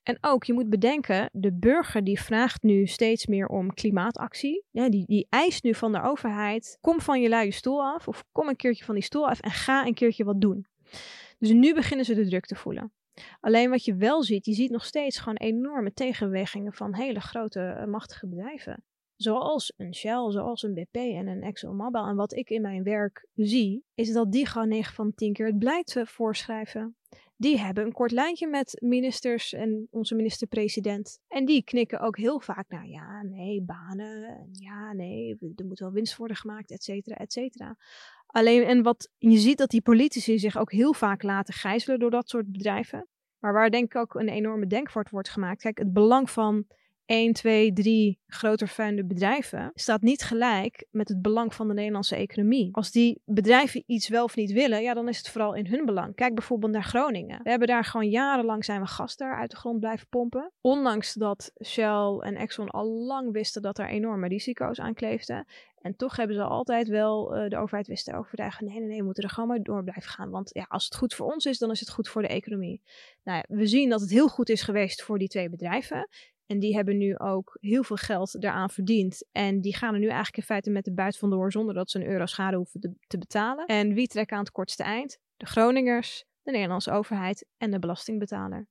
[0.02, 4.64] En ook, je moet bedenken, de burger die vraagt nu steeds meer om klimaatactie.
[4.70, 8.08] Ja, die, die eist nu van de overheid, kom van je luie stoel af.
[8.08, 10.66] Of kom een keertje van die stoel af en ga een keertje wat doen.
[11.38, 12.92] Dus nu beginnen ze de druk te voelen.
[13.40, 17.60] Alleen wat je wel ziet, je ziet nog steeds gewoon enorme tegenbewegingen van hele grote
[17.60, 18.84] eh, machtige bedrijven.
[19.16, 22.06] Zoals een Shell, zoals een BP en een ExxonMobil.
[22.06, 25.46] En wat ik in mijn werk zie, is dat die gewoon 9 van 10 keer
[25.46, 26.96] het beleid eh, voorschrijven.
[27.38, 31.20] Die hebben een kort lijntje met ministers en onze minister-president.
[31.28, 34.24] En die knikken ook heel vaak naar ja, nee, banen.
[34.24, 37.76] En ja, nee, er moet wel winst worden gemaakt, et cetera, et cetera.
[38.26, 42.10] Alleen, en wat je ziet dat die politici zich ook heel vaak laten gijzelen door
[42.10, 43.08] dat soort bedrijven.
[43.38, 45.62] Maar waar denk ik ook een enorme denkwoord wordt gemaakt.
[45.62, 46.66] Kijk, het belang van
[47.06, 52.16] 1, 2, 3 groter vuinde bedrijven staat niet gelijk met het belang van de Nederlandse
[52.16, 52.68] economie.
[52.72, 55.84] Als die bedrijven iets wel of niet willen, ja, dan is het vooral in hun
[55.84, 56.14] belang.
[56.14, 57.40] Kijk bijvoorbeeld naar Groningen.
[57.42, 60.52] We hebben daar gewoon jarenlang zijn we gas daar uit de grond blijven pompen.
[60.60, 65.46] Ondanks dat Shell en Exxon al lang wisten dat er enorme risico's aan kleefden.
[65.86, 68.64] En toch hebben ze altijd wel eh, de overheid wisten te overtuigen.
[68.64, 70.30] Nee, nee, nee, we moeten er gewoon maar door blijven gaan.
[70.30, 72.82] Want ja, als het goed voor ons is, dan is het goed voor de economie.
[73.22, 76.08] Nou, ja, we zien dat het heel goed is geweest voor die twee bedrijven.
[76.46, 79.28] En die hebben nu ook heel veel geld daaraan verdiend.
[79.32, 81.74] En die gaan er nu eigenlijk in feite met de buit van de hoor zonder
[81.74, 83.66] dat ze een euro schade hoeven te betalen.
[83.66, 85.18] En wie trekt aan het kortste eind?
[85.36, 88.68] De Groningers, de Nederlandse overheid en de belastingbetaler.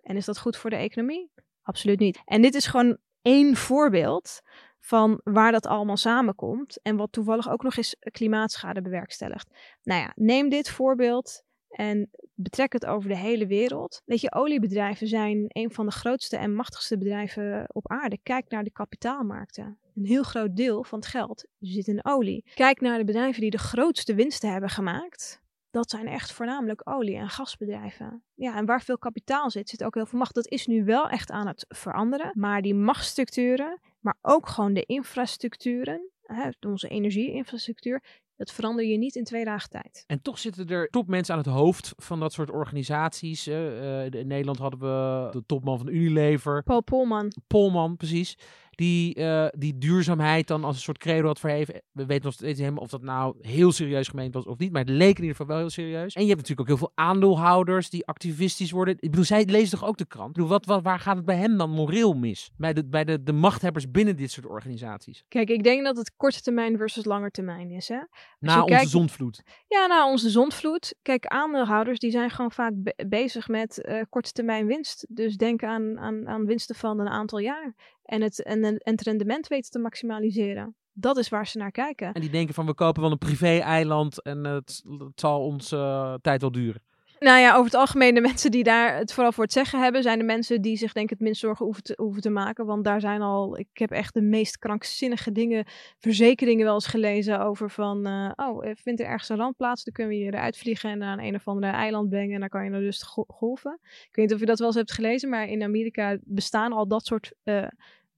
[0.00, 1.30] En is dat goed voor de economie?
[1.62, 2.20] Absoluut niet.
[2.24, 4.40] En dit is gewoon één voorbeeld
[4.86, 6.82] van waar dat allemaal samenkomt.
[6.82, 9.50] En wat toevallig ook nog eens klimaatschade bewerkstelligt.
[9.82, 14.02] Nou ja, neem dit voorbeeld en betrek het over de hele wereld.
[14.04, 18.18] Weet je, oliebedrijven zijn een van de grootste en machtigste bedrijven op aarde.
[18.22, 19.78] Kijk naar de kapitaalmarkten.
[19.94, 22.44] Een heel groot deel van het geld zit in olie.
[22.54, 25.44] Kijk naar de bedrijven die de grootste winsten hebben gemaakt.
[25.70, 28.22] Dat zijn echt voornamelijk olie- en gasbedrijven.
[28.34, 30.34] Ja, en waar veel kapitaal zit, zit ook heel veel macht.
[30.34, 32.30] Dat is nu wel echt aan het veranderen.
[32.34, 38.02] Maar die machtsstructuren, maar ook gewoon de infrastructuren, hè, onze energieinfrastructuur,
[38.36, 40.04] dat verander je niet in twee dagen tijd.
[40.06, 43.46] En toch zitten er topmensen aan het hoofd van dat soort organisaties.
[43.46, 48.38] eh, in Nederland hadden we de topman van Unilever, Paul Polman, Polman, precies.
[48.76, 51.82] Die, eh, die duurzaamheid dan als een soort credo had verheven.
[51.92, 54.72] We weten nog steeds niet helemaal of dat nou heel serieus gemeend was of niet.
[54.72, 56.14] Maar het leek in ieder geval wel heel serieus.
[56.14, 58.94] En je hebt natuurlijk ook heel veel aandeelhouders die activistisch worden.
[58.98, 60.28] Ik bedoel, zij lezen toch ook de krant?
[60.28, 62.50] Ik bedoel, wat, wat, waar gaat het bij hem dan moreel mis?
[62.56, 65.24] Bij, de, bij de, de machthebbers binnen dit soort organisaties.
[65.28, 67.88] Kijk, ik denk dat het korte termijn versus lange termijn is.
[67.88, 68.00] Hè?
[68.38, 69.42] Na onze kijkt- zondvloed.
[69.68, 70.94] Ja, na onze zondvloed.
[71.02, 75.06] Kijk, aandeelhouders die zijn gewoon vaak be- bezig met eh korte termijn winst.
[75.08, 77.74] Dus denk aan, aan, aan winsten van een aantal jaar.
[78.06, 80.74] En het, en, en het rendement weten te maximaliseren.
[80.92, 82.12] Dat is waar ze naar kijken.
[82.12, 86.14] En die denken van we kopen wel een privé-eiland en het, het zal ons eh,
[86.20, 86.82] tijd wel duren.
[87.18, 90.02] Nou ja, over het algemeen de mensen die daar het vooral voor het zeggen hebben,
[90.02, 92.66] zijn de mensen die zich denk ik het minst zorgen hoeven te, hoeven te maken.
[92.66, 95.64] Want daar zijn al, ik heb echt de meest krankzinnige dingen,
[95.98, 99.84] verzekeringen wel eens gelezen over van, eh, oh, eh, vindt er ergens een ramp plaats,
[99.84, 102.48] dan kunnen we je eruit vliegen en naar een, of andere eiland brengen en dan
[102.48, 103.78] kan je naar rust go- golven.
[103.82, 106.88] Ik weet niet of je dat wel eens hebt gelezen, maar in Amerika bestaan al
[106.88, 107.32] dat soort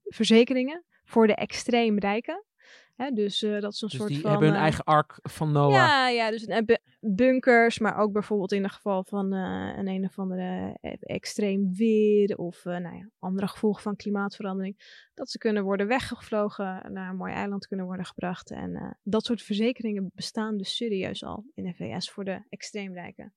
[0.09, 2.43] verzekeringen voor de extreem rijken.
[2.95, 4.29] Hè, dus eh, dat is een Dus soort die van...
[4.29, 5.71] hebben hun eh, eigen ark van Noah.
[5.71, 9.87] ja, ja, dus een, bu- bunkers, maar ook bijvoorbeeld in het geval van eh, een
[9.87, 15.07] een of andere extreem weer of nou ja, andere gevolgen van klimaatverandering.
[15.13, 18.51] Dat ze kunnen worden weggevlogen, naar een mooi eiland kunnen worden gebracht.
[18.51, 23.33] En dat soort verzekeringen bestaan dus serieus al in de VS voor de extreemrijken.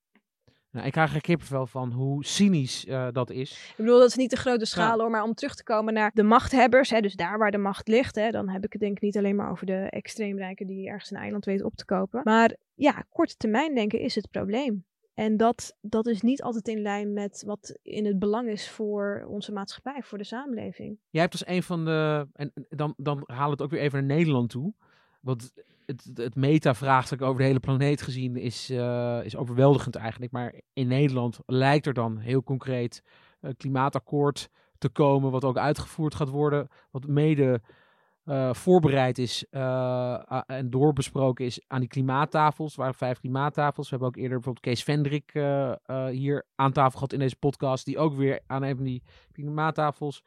[0.73, 3.51] Nou, ik krijg er kippenvel van hoe cynisch eh, dat is.
[3.69, 6.11] Ik bedoel, dat is niet de grote schaal hoor, maar om terug te komen naar
[6.13, 8.95] de machthebbers, hè, dus daar waar de macht ligt, hè, dan heb ik het denk
[8.95, 12.21] ik niet alleen maar over de extreemrijken die ergens een eiland weten op te kopen.
[12.23, 14.85] Maar ja, korte termijn denken is het probleem.
[15.13, 19.25] En dat, dat is niet altijd in lijn met wat in het belang is voor
[19.27, 20.97] onze maatschappij, voor de samenleving.
[21.09, 22.27] Jij hebt als een van de.
[22.33, 24.73] En en dan, dan haal het ook weer even naar Nederland toe.
[25.21, 25.53] Want
[25.85, 30.31] het, het meta-vraagstuk over de hele planeet gezien is, eh, is overweldigend eigenlijk.
[30.31, 33.03] Maar in Nederland lijkt er dan heel concreet
[33.41, 35.31] een klimaatakkoord te komen.
[35.31, 36.67] Wat ook uitgevoerd gaat worden.
[36.91, 37.61] Wat mede
[38.23, 42.73] eh, voorbereid is eh, en doorbesproken is aan die klimaattafels.
[42.73, 43.89] Er waren vijf klimaattafels.
[43.89, 47.35] We hebben ook eerder bijvoorbeeld Kees Vendrik eh, eh, hier aan tafel gehad in deze
[47.35, 47.85] podcast.
[47.85, 50.23] Die ook weer aan een van die klimaattafels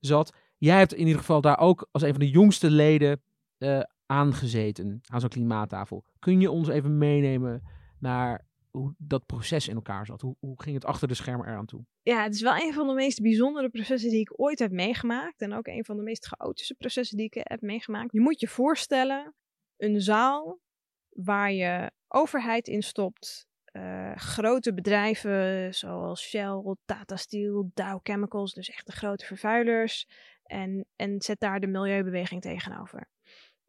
[0.00, 0.32] zat.
[0.56, 3.22] Jij hebt in ieder geval daar ook als een van de jongste leden
[3.58, 6.04] eh aangezeten aan zo'n klimaattafel.
[6.18, 7.62] Kun je ons even meenemen
[7.98, 10.20] naar hoe dat proces in elkaar zat?
[10.20, 11.84] Hoe, hoe ging het achter de schermen eraan toe?
[12.02, 15.40] Ja, het is wel een van de meest bijzondere processen die ik ooit heb meegemaakt.
[15.40, 18.12] En ook een van de meest chaotische processen die ik heb meegemaakt.
[18.12, 19.34] Je moet je voorstellen,
[19.76, 20.60] een zaal
[21.08, 23.48] waar je overheid in stopt.
[23.64, 30.06] eh, grote bedrijven zoals Shell, Tata Steel, Dow Chemicals, dus echt de grote vervuilers.
[30.42, 33.08] En, en zet daar de milieubeweging tegenover.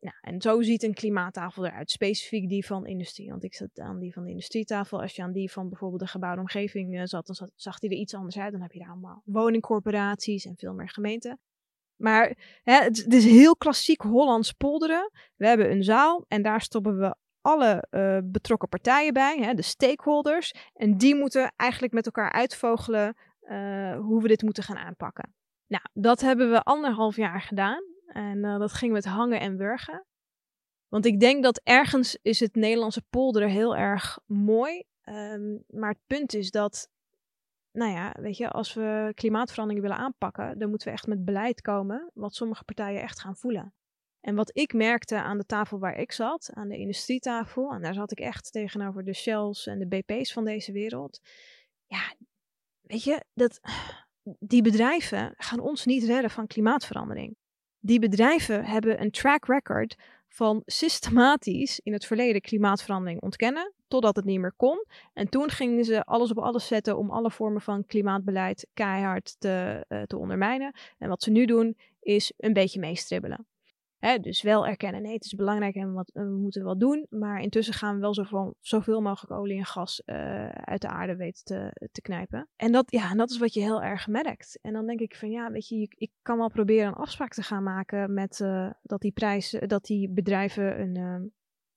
[0.01, 1.91] Nou, en zo ziet een klimaattafel eruit.
[1.91, 3.29] Specifiek die van industrie.
[3.29, 5.01] Want ik zat aan die van de industrietafel.
[5.01, 7.95] Als je aan die van bijvoorbeeld de gebouwde omgeving eh, zat, dan zag die er
[7.95, 8.51] iets anders uit.
[8.51, 11.39] Dan heb je daar allemaal woningcorporaties en veel meer gemeenten.
[11.95, 15.11] Maar hè, het, het is heel klassiek Hollands polderen.
[15.35, 19.61] We hebben een zaal en daar stoppen we alle eh, betrokken partijen bij, hè, de
[19.61, 20.53] stakeholders.
[20.73, 25.33] En die moeten eigenlijk met elkaar uitvogelen eh, hoe we dit moeten gaan aanpakken.
[25.67, 27.90] Nou, dat hebben we anderhalf jaar gedaan.
[28.13, 30.05] En eh, dat ging met hangen en wurgen.
[30.87, 34.83] Want ik denk dat ergens is het Nederlandse polderen heel erg mooi.
[35.01, 36.89] Ehm, maar het punt is dat,
[37.71, 41.61] nou ja, weet je, als we klimaatverandering willen aanpakken, dan moeten we echt met beleid
[41.61, 43.73] komen, wat sommige partijen echt gaan voelen.
[44.19, 47.93] En wat ik merkte aan de tafel waar ik zat, aan de industrietafel, en daar
[47.93, 51.19] zat ik echt tegenover de Shells en de BP's van deze wereld.
[51.85, 52.15] Ja,
[52.81, 53.59] weet je, dat,
[54.39, 57.35] die bedrijven gaan ons niet redden van klimaatverandering.
[57.83, 59.95] Die bedrijven hebben een track record
[60.27, 64.85] van systematisch in het verleden klimaatverandering ontkennen, totdat het niet meer kon.
[65.13, 69.85] En toen gingen ze alles op alles zetten om alle vormen van klimaatbeleid keihard te,
[69.87, 70.75] eh, te ondermijnen.
[70.97, 73.45] En wat ze nu doen, is een beetje meestribbelen.
[74.01, 77.05] Hè, dus wel erkennen, nee, het is belangrijk en wat, we moeten wat doen.
[77.09, 81.15] Maar intussen gaan we wel zoveel, zoveel mogelijk olie en gas eh, uit de aarde
[81.15, 82.49] weten te, te knijpen.
[82.55, 84.59] En dat, ja, dat is wat je heel erg merkt.
[84.61, 87.43] En dan denk ik van ja, weet je, ik, kan wel proberen een afspraak te
[87.43, 91.29] gaan maken met eh, dat, die prijs, dat die bedrijven een, eh,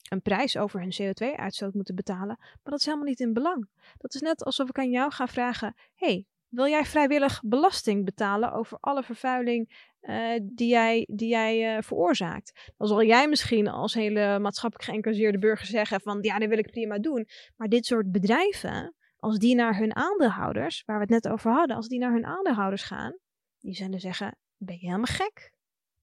[0.09, 2.37] een prijs over hun CO2-uitstoot moeten betalen.
[2.39, 3.69] Maar dat is helemaal niet in belang.
[3.97, 8.53] Dat is net alsof ik aan jou ga vragen: hey, wil jij vrijwillig belasting betalen
[8.53, 12.73] over alle vervuiling uh, die jij, die jij uh, veroorzaakt.
[12.77, 16.71] Dan zal jij misschien als hele maatschappelijk geëngageerde burger zeggen van ja, dat wil ik
[16.71, 17.29] prima doen.
[17.57, 21.77] Maar dit soort bedrijven, als die naar hun aandeelhouders, waar we het net over hadden,
[21.77, 23.19] als die naar hun aandeelhouders gaan,
[23.61, 25.53] die zullen zeggen, ben je helemaal gek?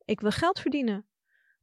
[0.06, 1.06] Ik wil geld verdienen.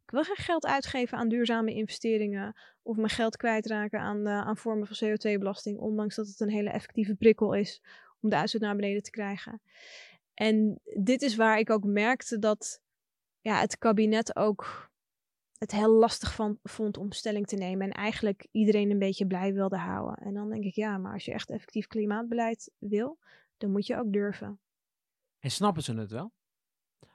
[0.05, 4.57] Ik wil geen geld uitgeven aan duurzame investeringen of mijn geld kwijtraken aan, uh, aan
[4.57, 7.82] vormen van CO2-belasting, ondanks dat het een hele effectieve prikkel is
[8.21, 9.61] om de uitstoot naar beneden te krijgen.
[10.35, 12.81] En dit is waar ik ook merkte dat
[13.41, 14.91] ja, het kabinet ook
[15.59, 17.87] het heel lastig van, vond om stelling te nemen.
[17.87, 20.14] En eigenlijk iedereen een beetje blij wilde houden.
[20.14, 23.19] En dan denk ik, ja, maar als je echt effectief klimaatbeleid wil,
[23.57, 24.61] dan moet je ook durven.
[25.39, 26.33] En snappen ze het wel?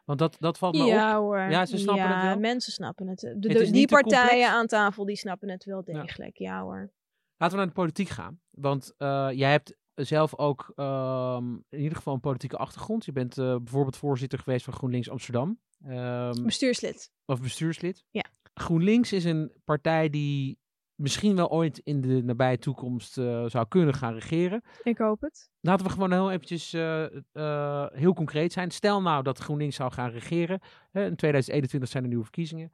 [0.06, 1.24] Want dat, dat valt me ja, op.
[1.24, 1.39] Hoor.
[1.39, 2.39] Ja, ze snappen ja, het wel?
[2.39, 3.20] mensen snappen het.
[3.20, 4.54] De, Het die partijen complex?
[4.54, 6.38] aan tafel, die snappen het wel degelijk.
[6.38, 6.91] Ja, hoor.
[7.38, 8.41] Laten we naar de politiek gaan.
[8.49, 13.06] Want eh, jij hebt zelf ook ehm, in ieder geval een politieke achtergrond.
[13.06, 15.60] Je bent eh, bijvoorbeeld voorzitter geweest van GroenLinks Amsterdam.
[15.86, 17.12] Ehm, Bestuurslid.
[17.26, 18.06] of bestuurslid.
[18.12, 18.24] Ja.
[18.54, 20.62] GroenLinks is een partij die
[20.96, 24.64] misschien wel ooit in de nabije toekomst eh, zou kunnen gaan regeren.
[24.84, 25.50] Ik hoop het.
[25.60, 28.72] Laten we gewoon heel eventjes eh, heel concreet zijn.
[28.72, 30.60] Stel nou dat GroenLinks zou gaan regeren.
[30.91, 32.72] Hè, in 2021 zijn er nieuwe verkiezingen.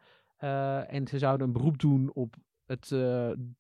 [0.88, 2.90] en ze zouden een beroep doen op het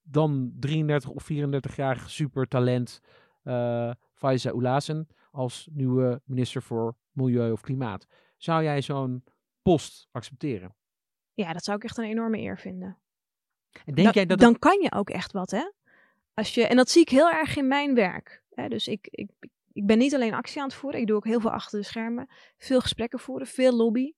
[0.03, 3.01] dan 33 of 34-jarige supertalent
[3.49, 8.07] eh Faiza als nieuwe minister voor Milieu of Klimaat.
[8.37, 9.23] Zou jij zo'n
[9.61, 10.75] post accepteren?
[11.33, 12.97] Ja, dat zou ik echt een enorme eer vinden.
[13.85, 15.71] En denk dan, jij dat dan het- kan je ook echt wat, hè?
[16.33, 18.43] Als je, en dat zie ik heel erg in mijn werk.
[18.49, 18.67] Hè?
[18.67, 19.29] Dus ik, ik,
[19.73, 20.99] ik ben niet alleen actie aan het voeren.
[20.99, 22.27] Ik doe ook heel veel achter de schermen.
[22.57, 24.13] Veel gesprekken voeren, veel lobby.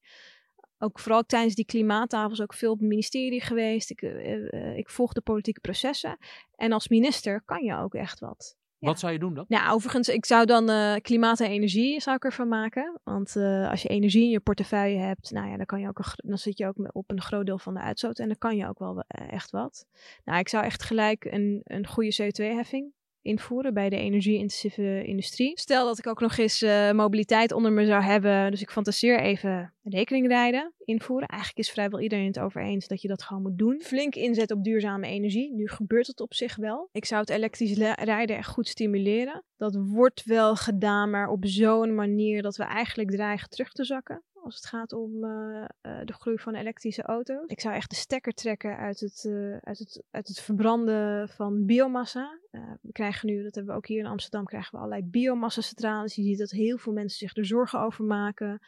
[0.78, 3.90] Ook vooral tijdens die klimaattafels ook veel op het ministerie geweest.
[3.90, 6.18] Ik, eh, eh, ik volg de politieke processen.
[6.56, 8.58] En als minister kan je ook echt wat.
[8.82, 8.88] Ja.
[8.88, 9.46] Wat zou je doen dan?
[9.48, 13.00] Nou, overigens, ik zou dan eh, klimaat en energie zou ik ervan maken.
[13.04, 16.00] Want eh, als je energie in je portefeuille hebt, nou ja, dan, kan je ook
[16.00, 18.20] een, dan zit je ook op een groot deel van de uitstoot.
[18.20, 19.86] En dan kan je ook wel eh, echt wat.
[20.26, 25.60] Nou, ik zou echt gelijk een, een goede CO2-heffing invoeren bij de energie-intensieve industrie.
[25.60, 28.52] Stel dat ik ook nog eens eh, mobiliteit onder me zou hebben.
[28.52, 31.28] Dus ik fantaseer even rekeningrijden invoeren.
[31.28, 33.82] Eigenlijk is vrijwel iedereen het over eens dat je dat gewoon moet doen.
[33.84, 35.54] Flink inzetten op duurzame energie.
[35.54, 36.90] Nu gebeurt het op zich wel.
[36.92, 39.44] Ik zou het elektrisch le- rijden echt goed stimuleren.
[39.58, 44.24] Dat wordt wel gedaan, maar op zo'n manier dat we eigenlijk dreigen terug te zakken.
[44.44, 47.44] Als het gaat om eh, eh, de groei van elektrische auto's.
[47.48, 51.66] Ik zou echt de stekker trekken uit het, eh, uit het, uit het verbranden van
[51.66, 52.40] biomassa.
[52.82, 56.16] We krijgen nu, dat hebben we ook hier in Amsterdam, krijgen we allerlei biomassa-centrales.
[56.16, 58.62] Je ziet dat heel veel mensen zich er zorgen over maken.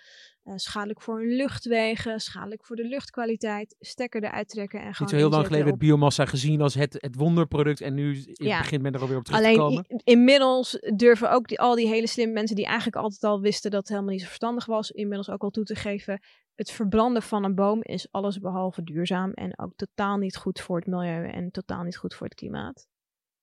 [0.43, 3.75] Eh, schadelijk voor hun luchtwegen, schadelijk voor de luchtkwaliteit.
[3.79, 6.93] Stekker eruit trekken en Niet gewoon zo heel lang geleden werd biomassa gezien als het,
[6.99, 7.81] het wonderproduct.
[7.81, 8.57] En nu Ja.
[8.57, 9.85] begint men er alweer op terug te Alleen komen.
[9.91, 13.71] i- inmiddels durven ook die, al die hele slimme mensen die eigenlijk altijd al wisten
[13.71, 16.19] dat het helemaal niet zo verstandig was, inmiddels ook al toe te geven.
[16.55, 20.75] Het verbranden van een boom is alles behalve duurzaam en ook totaal niet goed voor
[20.77, 22.87] het milieu en totaal niet goed voor het klimaat.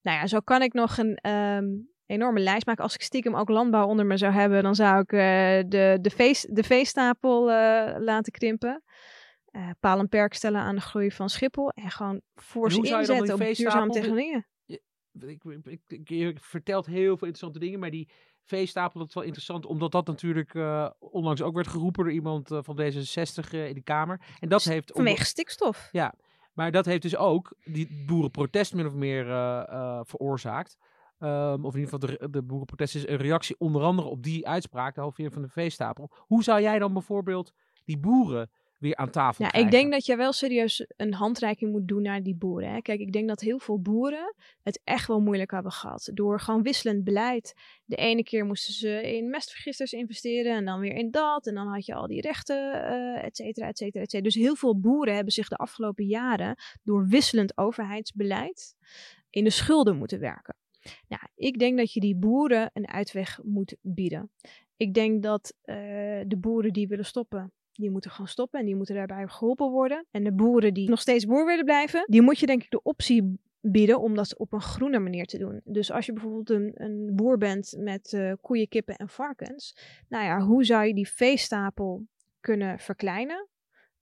[0.03, 1.67] Nou ja, zo kan ik nog een ehm,
[2.11, 2.83] enorme lijst maken.
[2.85, 5.19] Als ik stiekem ook landbouw onder me zou hebben, dan zou ik eh,
[5.69, 8.83] de, de, vees, de veestapel eh, laten krimpen.
[9.51, 11.69] Eh paal en perk stellen aan de groei van Schiphol.
[11.71, 14.47] En gewoon fors dan die inzetten op duurzame technologieën.
[14.67, 18.11] ik, ik, ik- je vertelt heel veel interessante dingen, maar die
[18.45, 20.55] veestapel, dat is wel interessant, omdat dat natuurlijk
[20.99, 24.21] onlangs ook werd geroepen door iemand van D66 eh, in de Kamer.
[24.41, 24.91] En dat heeft...
[24.95, 25.89] Vanwege stikstof.
[25.93, 26.15] Ja,
[26.53, 29.25] maar dat heeft dus ook die boerenprotest min of meer
[30.05, 30.77] veroorzaakt.
[31.21, 34.49] Ehm, of in ieder geval de, de boerenprotest is een reactie onder andere op die
[34.49, 36.11] uitspraak, de van de veestapel.
[36.17, 37.53] Hoe zou jij dan bijvoorbeeld
[37.85, 39.71] die boeren weer aan tafel Ja, krijgen?
[39.71, 42.73] ik denk dat je wel serieus een handreiking moet doen naar die boeren.
[42.73, 42.81] Hè.
[42.81, 46.11] Kijk, ik denk dat heel veel boeren het echt wel moeilijk hebben gehad.
[46.15, 47.55] Door gewoon wisselend beleid.
[47.85, 51.47] De ene keer moesten ze in mestvergisters investeren en dan weer in dat.
[51.47, 54.31] En dan had je al die rechten, eh et cetera, et cetera, et cetera.
[54.31, 58.75] Dus heel veel boeren hebben zich de afgelopen jaren door wisselend overheidsbeleid
[59.31, 60.57] in de schulden moeten werken.
[61.09, 64.31] Nou, ik denk dat je die boeren een uitweg moet bieden.
[64.77, 65.77] Ik denk dat eh,
[66.27, 70.07] de boeren die willen stoppen, die moeten gewoon stoppen en die moeten daarbij geholpen worden.
[70.11, 72.83] En de boeren die nog steeds boer willen blijven, die moet je denk ik de
[72.83, 75.61] optie bieden om dat op een groene manier te doen.
[75.65, 79.77] Dus als je bijvoorbeeld een, een boer bent met eh, koeien, kippen en varkens,
[80.09, 82.07] nou ja, hoe zou je die veestapel
[82.41, 83.49] kunnen verkleinen?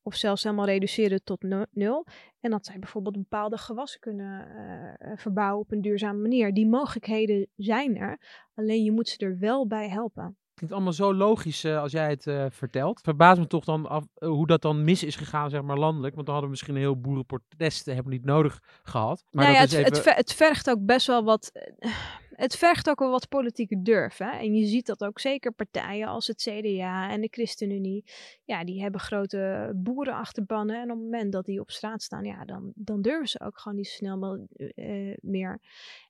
[0.08, 2.06] Of zelfs helemaal reduceren tot nu- nul.
[2.40, 6.54] En dat zij bijvoorbeeld bepaalde gewassen kunnen eh, eh, verbouwen op een duurzame manier.
[6.54, 8.20] Die mogelijkheden zijn er.
[8.54, 10.36] Alleen je moet ze er wel bij helpen.
[10.54, 13.00] klinkt allemaal zo logisch eh, als jij het vertelt.
[13.00, 16.14] Verbaast me toch dan af hoe dat dan mis is gegaan, zeg maar landelijk.
[16.14, 19.24] Want dan hadden we misschien een heel boerenprotest hebben we niet nodig gehad.
[19.30, 20.04] Maar nou ja, dat het, is het, even...
[20.04, 21.52] ver- het vergt ook best wel wat.
[22.38, 24.18] Eh, Het vergt ook wel wat politieke durf.
[24.18, 24.30] Hè?
[24.30, 28.04] En je ziet dat ook zeker partijen als het CDA en de ChristenUnie.
[28.44, 30.76] Ja, die hebben grote boerenachterbannen.
[30.76, 33.58] En op het moment dat die op straat staan, ja, dan, dan durven ze ook
[33.58, 35.60] gewoon niet snel eh, meer.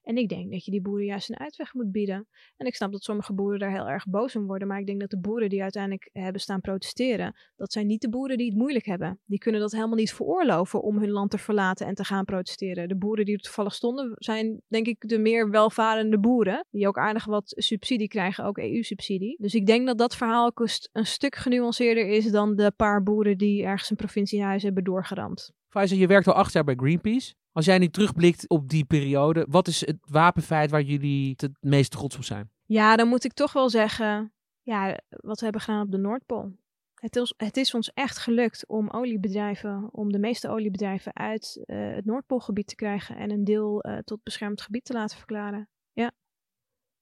[0.03, 2.29] En ik denk dat je die boeren juist een uitweg moet bieden.
[2.57, 4.69] En ik snap dat sommige boeren daar heel erg boos om worden.
[4.69, 7.35] Maar ik denk dat de boeren die uiteindelijk hebben staan protesteren.
[7.57, 9.21] Dat zijn niet de boeren die het moeilijk hebben.
[9.25, 12.89] Die kunnen dat helemaal niet veroorloven om hun land te verlaten en te gaan protesteren.
[12.89, 16.89] De boeren die er toevallig stonden zijn denk ik de meer welvarende de boeren, die
[16.89, 19.37] ook aardig wat subsidie krijgen, ook EU-subsidie.
[19.41, 23.39] Dus ik denk dat dat verhaal ook een stuk genuanceerder is dan de paar boeren
[23.39, 25.53] die ergens een provinciehuis hebben doorgeramd.
[25.69, 27.35] Faiza, je werkt al acht jaar bij Greenpeace.
[27.53, 31.91] Als jij nu terugblikt op die periode, wat is het wapenfeit waar jullie het meest
[31.91, 32.51] trots op zijn?
[32.65, 36.53] Ja, dan moet ik toch wel zeggen, ja, wat we hebben gedaan op de Noordpool.
[37.01, 41.95] Het is, het is ons echt gelukt om oliebedrijven, om de meeste oliebedrijven uit uh,
[41.95, 45.69] het Noordpoolgebied te krijgen en een deel uh, tot beschermd gebied te laten verklaren.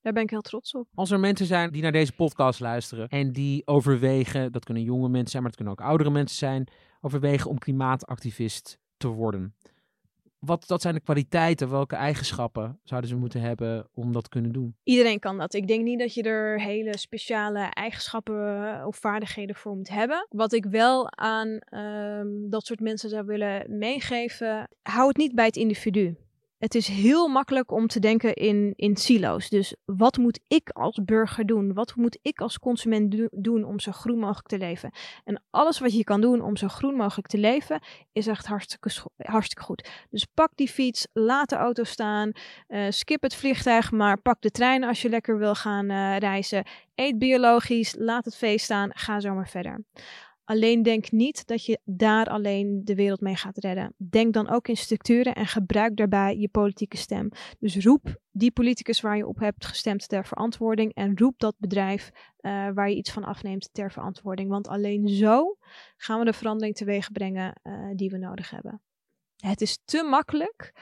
[0.06, 0.88] Daar ben ik heel trots op.
[0.94, 5.08] Als er mensen zijn die naar deze podcast luisteren en die overwegen, dat kunnen jonge
[5.08, 6.68] mensen zijn, maar het kunnen ook oudere mensen zijn,
[7.00, 9.54] overwegen om klimaatactivist te worden
[10.38, 14.52] wat dat zijn de kwaliteiten, welke eigenschappen zouden ze moeten hebben om dat te kunnen
[14.52, 14.76] doen?
[14.82, 15.54] Iedereen kan dat.
[15.54, 20.26] Ik denk niet dat je er hele speciale eigenschappen of vaardigheden voor moet hebben.
[20.28, 25.46] Wat ik wel aan um, dat soort mensen zou willen meegeven, hou het niet bij
[25.46, 26.16] het individu
[26.58, 29.48] het is heel makkelijk om te denken in, in silo's.
[29.48, 31.74] Dus wat moet ik als burger doen?
[31.74, 34.90] Wat moet ik als consument doen om zo groen mogelijk te leven?
[35.24, 37.80] En alles wat je kan doen om zo groen mogelijk te leven,
[38.12, 39.88] is echt hartstikke, hartstikke goed.
[40.10, 42.30] Dus pak die fiets, laat de auto staan,
[42.68, 46.64] uh, skip het vliegtuig, maar pak de trein als je lekker wil gaan uh, reizen.
[46.94, 49.84] Eet biologisch, laat het feest staan, ga zo maar verder.
[50.48, 53.94] Alleen denk niet dat je daar alleen de wereld mee gaat redden.
[53.96, 57.28] Denk dan ook in structuren en gebruik daarbij je politieke stem.
[57.58, 62.10] Dus roep die politicus waar je op hebt gestemd ter verantwoording en roep dat bedrijf
[62.12, 64.50] uh, waar je iets van afneemt ter verantwoording.
[64.50, 65.56] Want alleen zo
[65.96, 68.82] gaan we de verandering teweeg brengen uh, die we nodig hebben.
[69.36, 70.72] Het is te makkelijk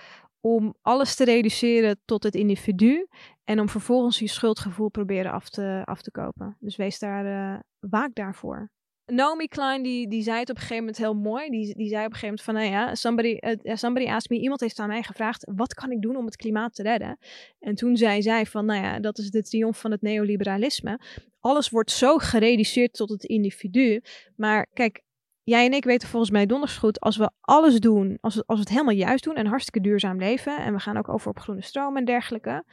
[0.41, 3.07] om alles te reduceren tot het individu
[3.45, 6.57] en om vervolgens je schuldgevoel proberen af te, af te kopen.
[6.61, 8.71] Dus wees daar, uh, waak daarvoor.
[9.07, 11.51] Naomi Klein die, die zei het op een gegeven moment heel mooi.
[11.51, 14.43] Die, die zei op een gegeven moment van, nou ja, somebody, uh, somebody asked me,
[14.43, 17.19] iemand heeft aan mij gevraagd, wat kan ik doen om het klimaat te redden?
[17.59, 21.01] En toen zei zij van, nou ja, dat is de triomf van het neoliberalisme.
[21.41, 24.03] Alles wordt zo gereduceerd tot het individu.
[24.37, 25.03] Maar kijk,
[25.43, 28.59] jij en ik weten volgens mij donders goed, als we alles doen, als we, als
[28.59, 31.39] we het helemaal juist doen en hartstikke duurzaam leven, en we gaan ook over op
[31.39, 32.65] groene stroom en dergelijke,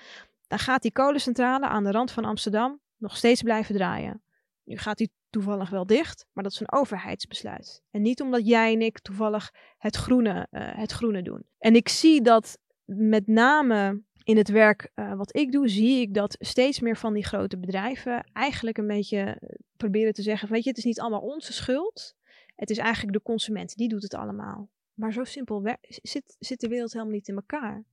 [0.47, 4.23] dan gaat die kolencentrale aan de rand van Amsterdam nog steeds blijven draaien.
[4.63, 7.84] Nu gaat die toevallig wel dicht, maar dat is een overheidsbesluit.
[7.91, 11.45] En niet omdat jij en ik toevallig het groene, uh, het groene doen.
[11.57, 16.13] En ik zie dat met name in het werk uh, wat ik doe, zie ik
[16.13, 20.63] dat steeds meer van die grote bedrijven eigenlijk een beetje eh, proberen te zeggen: Weet
[20.63, 22.15] je, het is niet allemaal onze schuld.
[22.55, 24.69] Het is eigenlijk de consument, die doet het allemaal.
[24.93, 27.84] Maar zo simpel zit, zit de wereld helemaal niet in elkaar.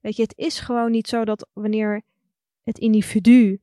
[0.00, 2.02] Weet je, het is gewoon niet zo dat wanneer
[2.62, 3.60] het individu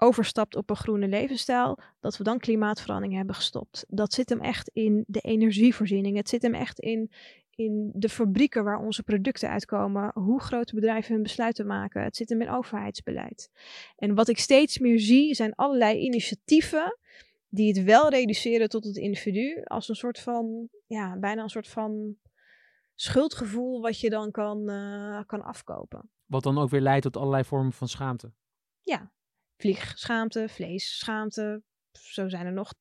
[0.00, 3.84] overstapt op een groene levensstijl, dat we dan klimaatverandering hebben gestopt.
[3.88, 6.16] Dat zit hem echt in de energievoorziening.
[6.16, 7.10] Het zit hem echt in,
[7.54, 12.02] in de fabrieken waar onze producten uitkomen, hoe grote bedrijven hun besluiten maken.
[12.02, 13.50] Het zit hem in overheidsbeleid.
[13.96, 16.98] En wat ik steeds meer zie, zijn allerlei initiatieven
[17.48, 21.68] die het wel reduceren tot het individu, als een soort van, ja, bijna een soort
[21.68, 22.16] van
[22.94, 26.10] schuldgevoel wat je dan kan, uh, kan afkopen.
[26.26, 28.32] Wat dan ook weer leidt tot allerlei vormen van schaamte.
[28.82, 29.12] Ja,
[29.58, 31.62] vliegschaamte, vleesschaamte.
[31.92, 32.78] Zo zijn er nog 10.000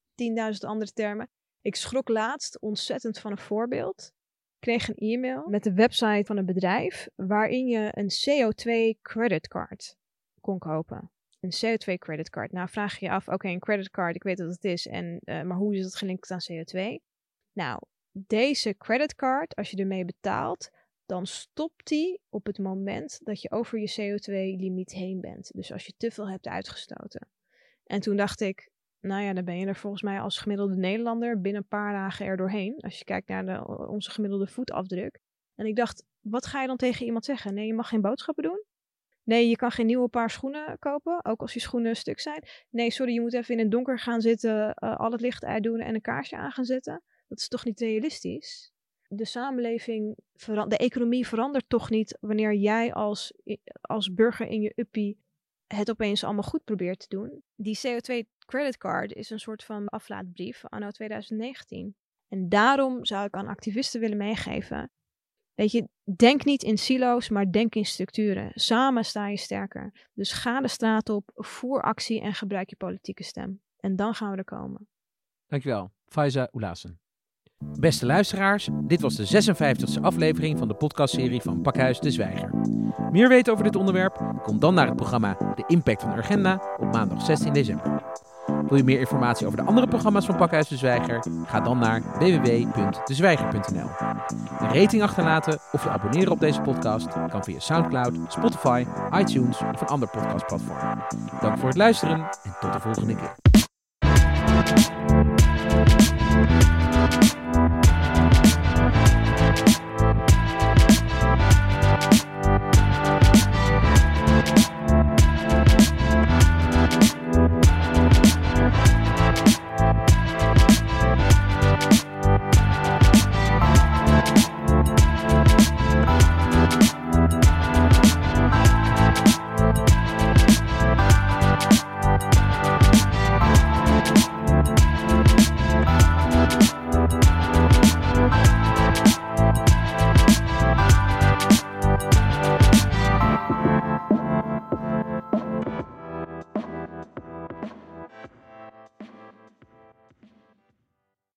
[0.59, 1.29] andere termen.
[1.61, 4.11] Ik schrok laatst ontzettend van een voorbeeld.
[4.55, 9.95] Ik kreeg een e-mail met de website van een bedrijf waarin je een CO2 creditcard
[10.41, 11.11] kon kopen.
[11.39, 12.51] Een CO2 creditcard.
[12.51, 15.41] Nou vraag je je af, oké, een creditcard, ik weet wat het is, en, uh,
[15.41, 16.99] maar hoe is het gelinkt aan CO2?
[17.53, 20.69] Nou, deze creditcard, als je ermee betaalt,
[21.07, 25.51] dan stopt die op het moment dat je over je CO2-limiet heen bent.
[25.53, 27.27] Dus als je te veel hebt uitgestoten.
[27.85, 31.41] En toen dacht ik, nou ja, dan ben je er volgens mij als gemiddelde Nederlander
[31.41, 32.79] binnen een paar dagen er doorheen.
[32.79, 35.19] Als je kijkt naar de, onze gemiddelde voetafdruk.
[35.55, 37.53] En ik dacht, wat ga je dan tegen iemand zeggen?
[37.53, 38.63] Nee, je mag geen boodschappen doen.
[39.23, 42.43] Nee, je kan geen nieuwe paar schoenen kopen, ook als je schoenen stuk zijn.
[42.69, 45.79] Nee, sorry, je moet even in het donker gaan zitten, uh, al het licht uitdoen
[45.79, 47.03] en een kaarsje aan gaan zetten.
[47.27, 48.71] Dat is toch niet realistisch?
[49.07, 50.17] De samenleving,
[50.67, 53.33] de economie verandert toch niet wanneer jij als,
[53.81, 55.17] als burger in je uppie
[55.67, 57.43] het opeens allemaal goed probeert te doen.
[57.55, 61.95] Die CO2 creditcard is een soort van aflaatbrief anno 2019.
[62.27, 64.91] En daarom zou ik aan activisten willen meegeven.
[65.53, 68.51] Weet je, denk niet in silo's, maar denk in structuren.
[68.53, 70.07] Samen sta je sterker.
[70.13, 73.61] Dus ga de straat op, voer actie en gebruik je politieke stem.
[73.79, 74.87] En dan gaan we er komen.
[75.47, 76.99] Dankjewel, Faiza Oelassen.
[77.65, 82.49] Beste luisteraars, dit was de 56e aflevering van de podcastserie van Pakhuis de Zwijger.
[83.11, 84.39] Meer weten over dit onderwerp?
[84.43, 88.03] Kom dan naar het programma De Impact van Urgenda op maandag 16 december.
[88.67, 91.25] Wil je meer informatie over de andere programma's van Pakhuis de Zwijger?
[91.45, 93.89] Ga dan naar www.dezwijger.nl.
[94.59, 99.81] Een rating achterlaten of je abonneren op deze podcast kan via Soundcloud, Spotify, iTunes of
[99.81, 101.03] een ander podcastplatform.
[101.41, 103.35] Dank voor het luisteren en tot de volgende keer.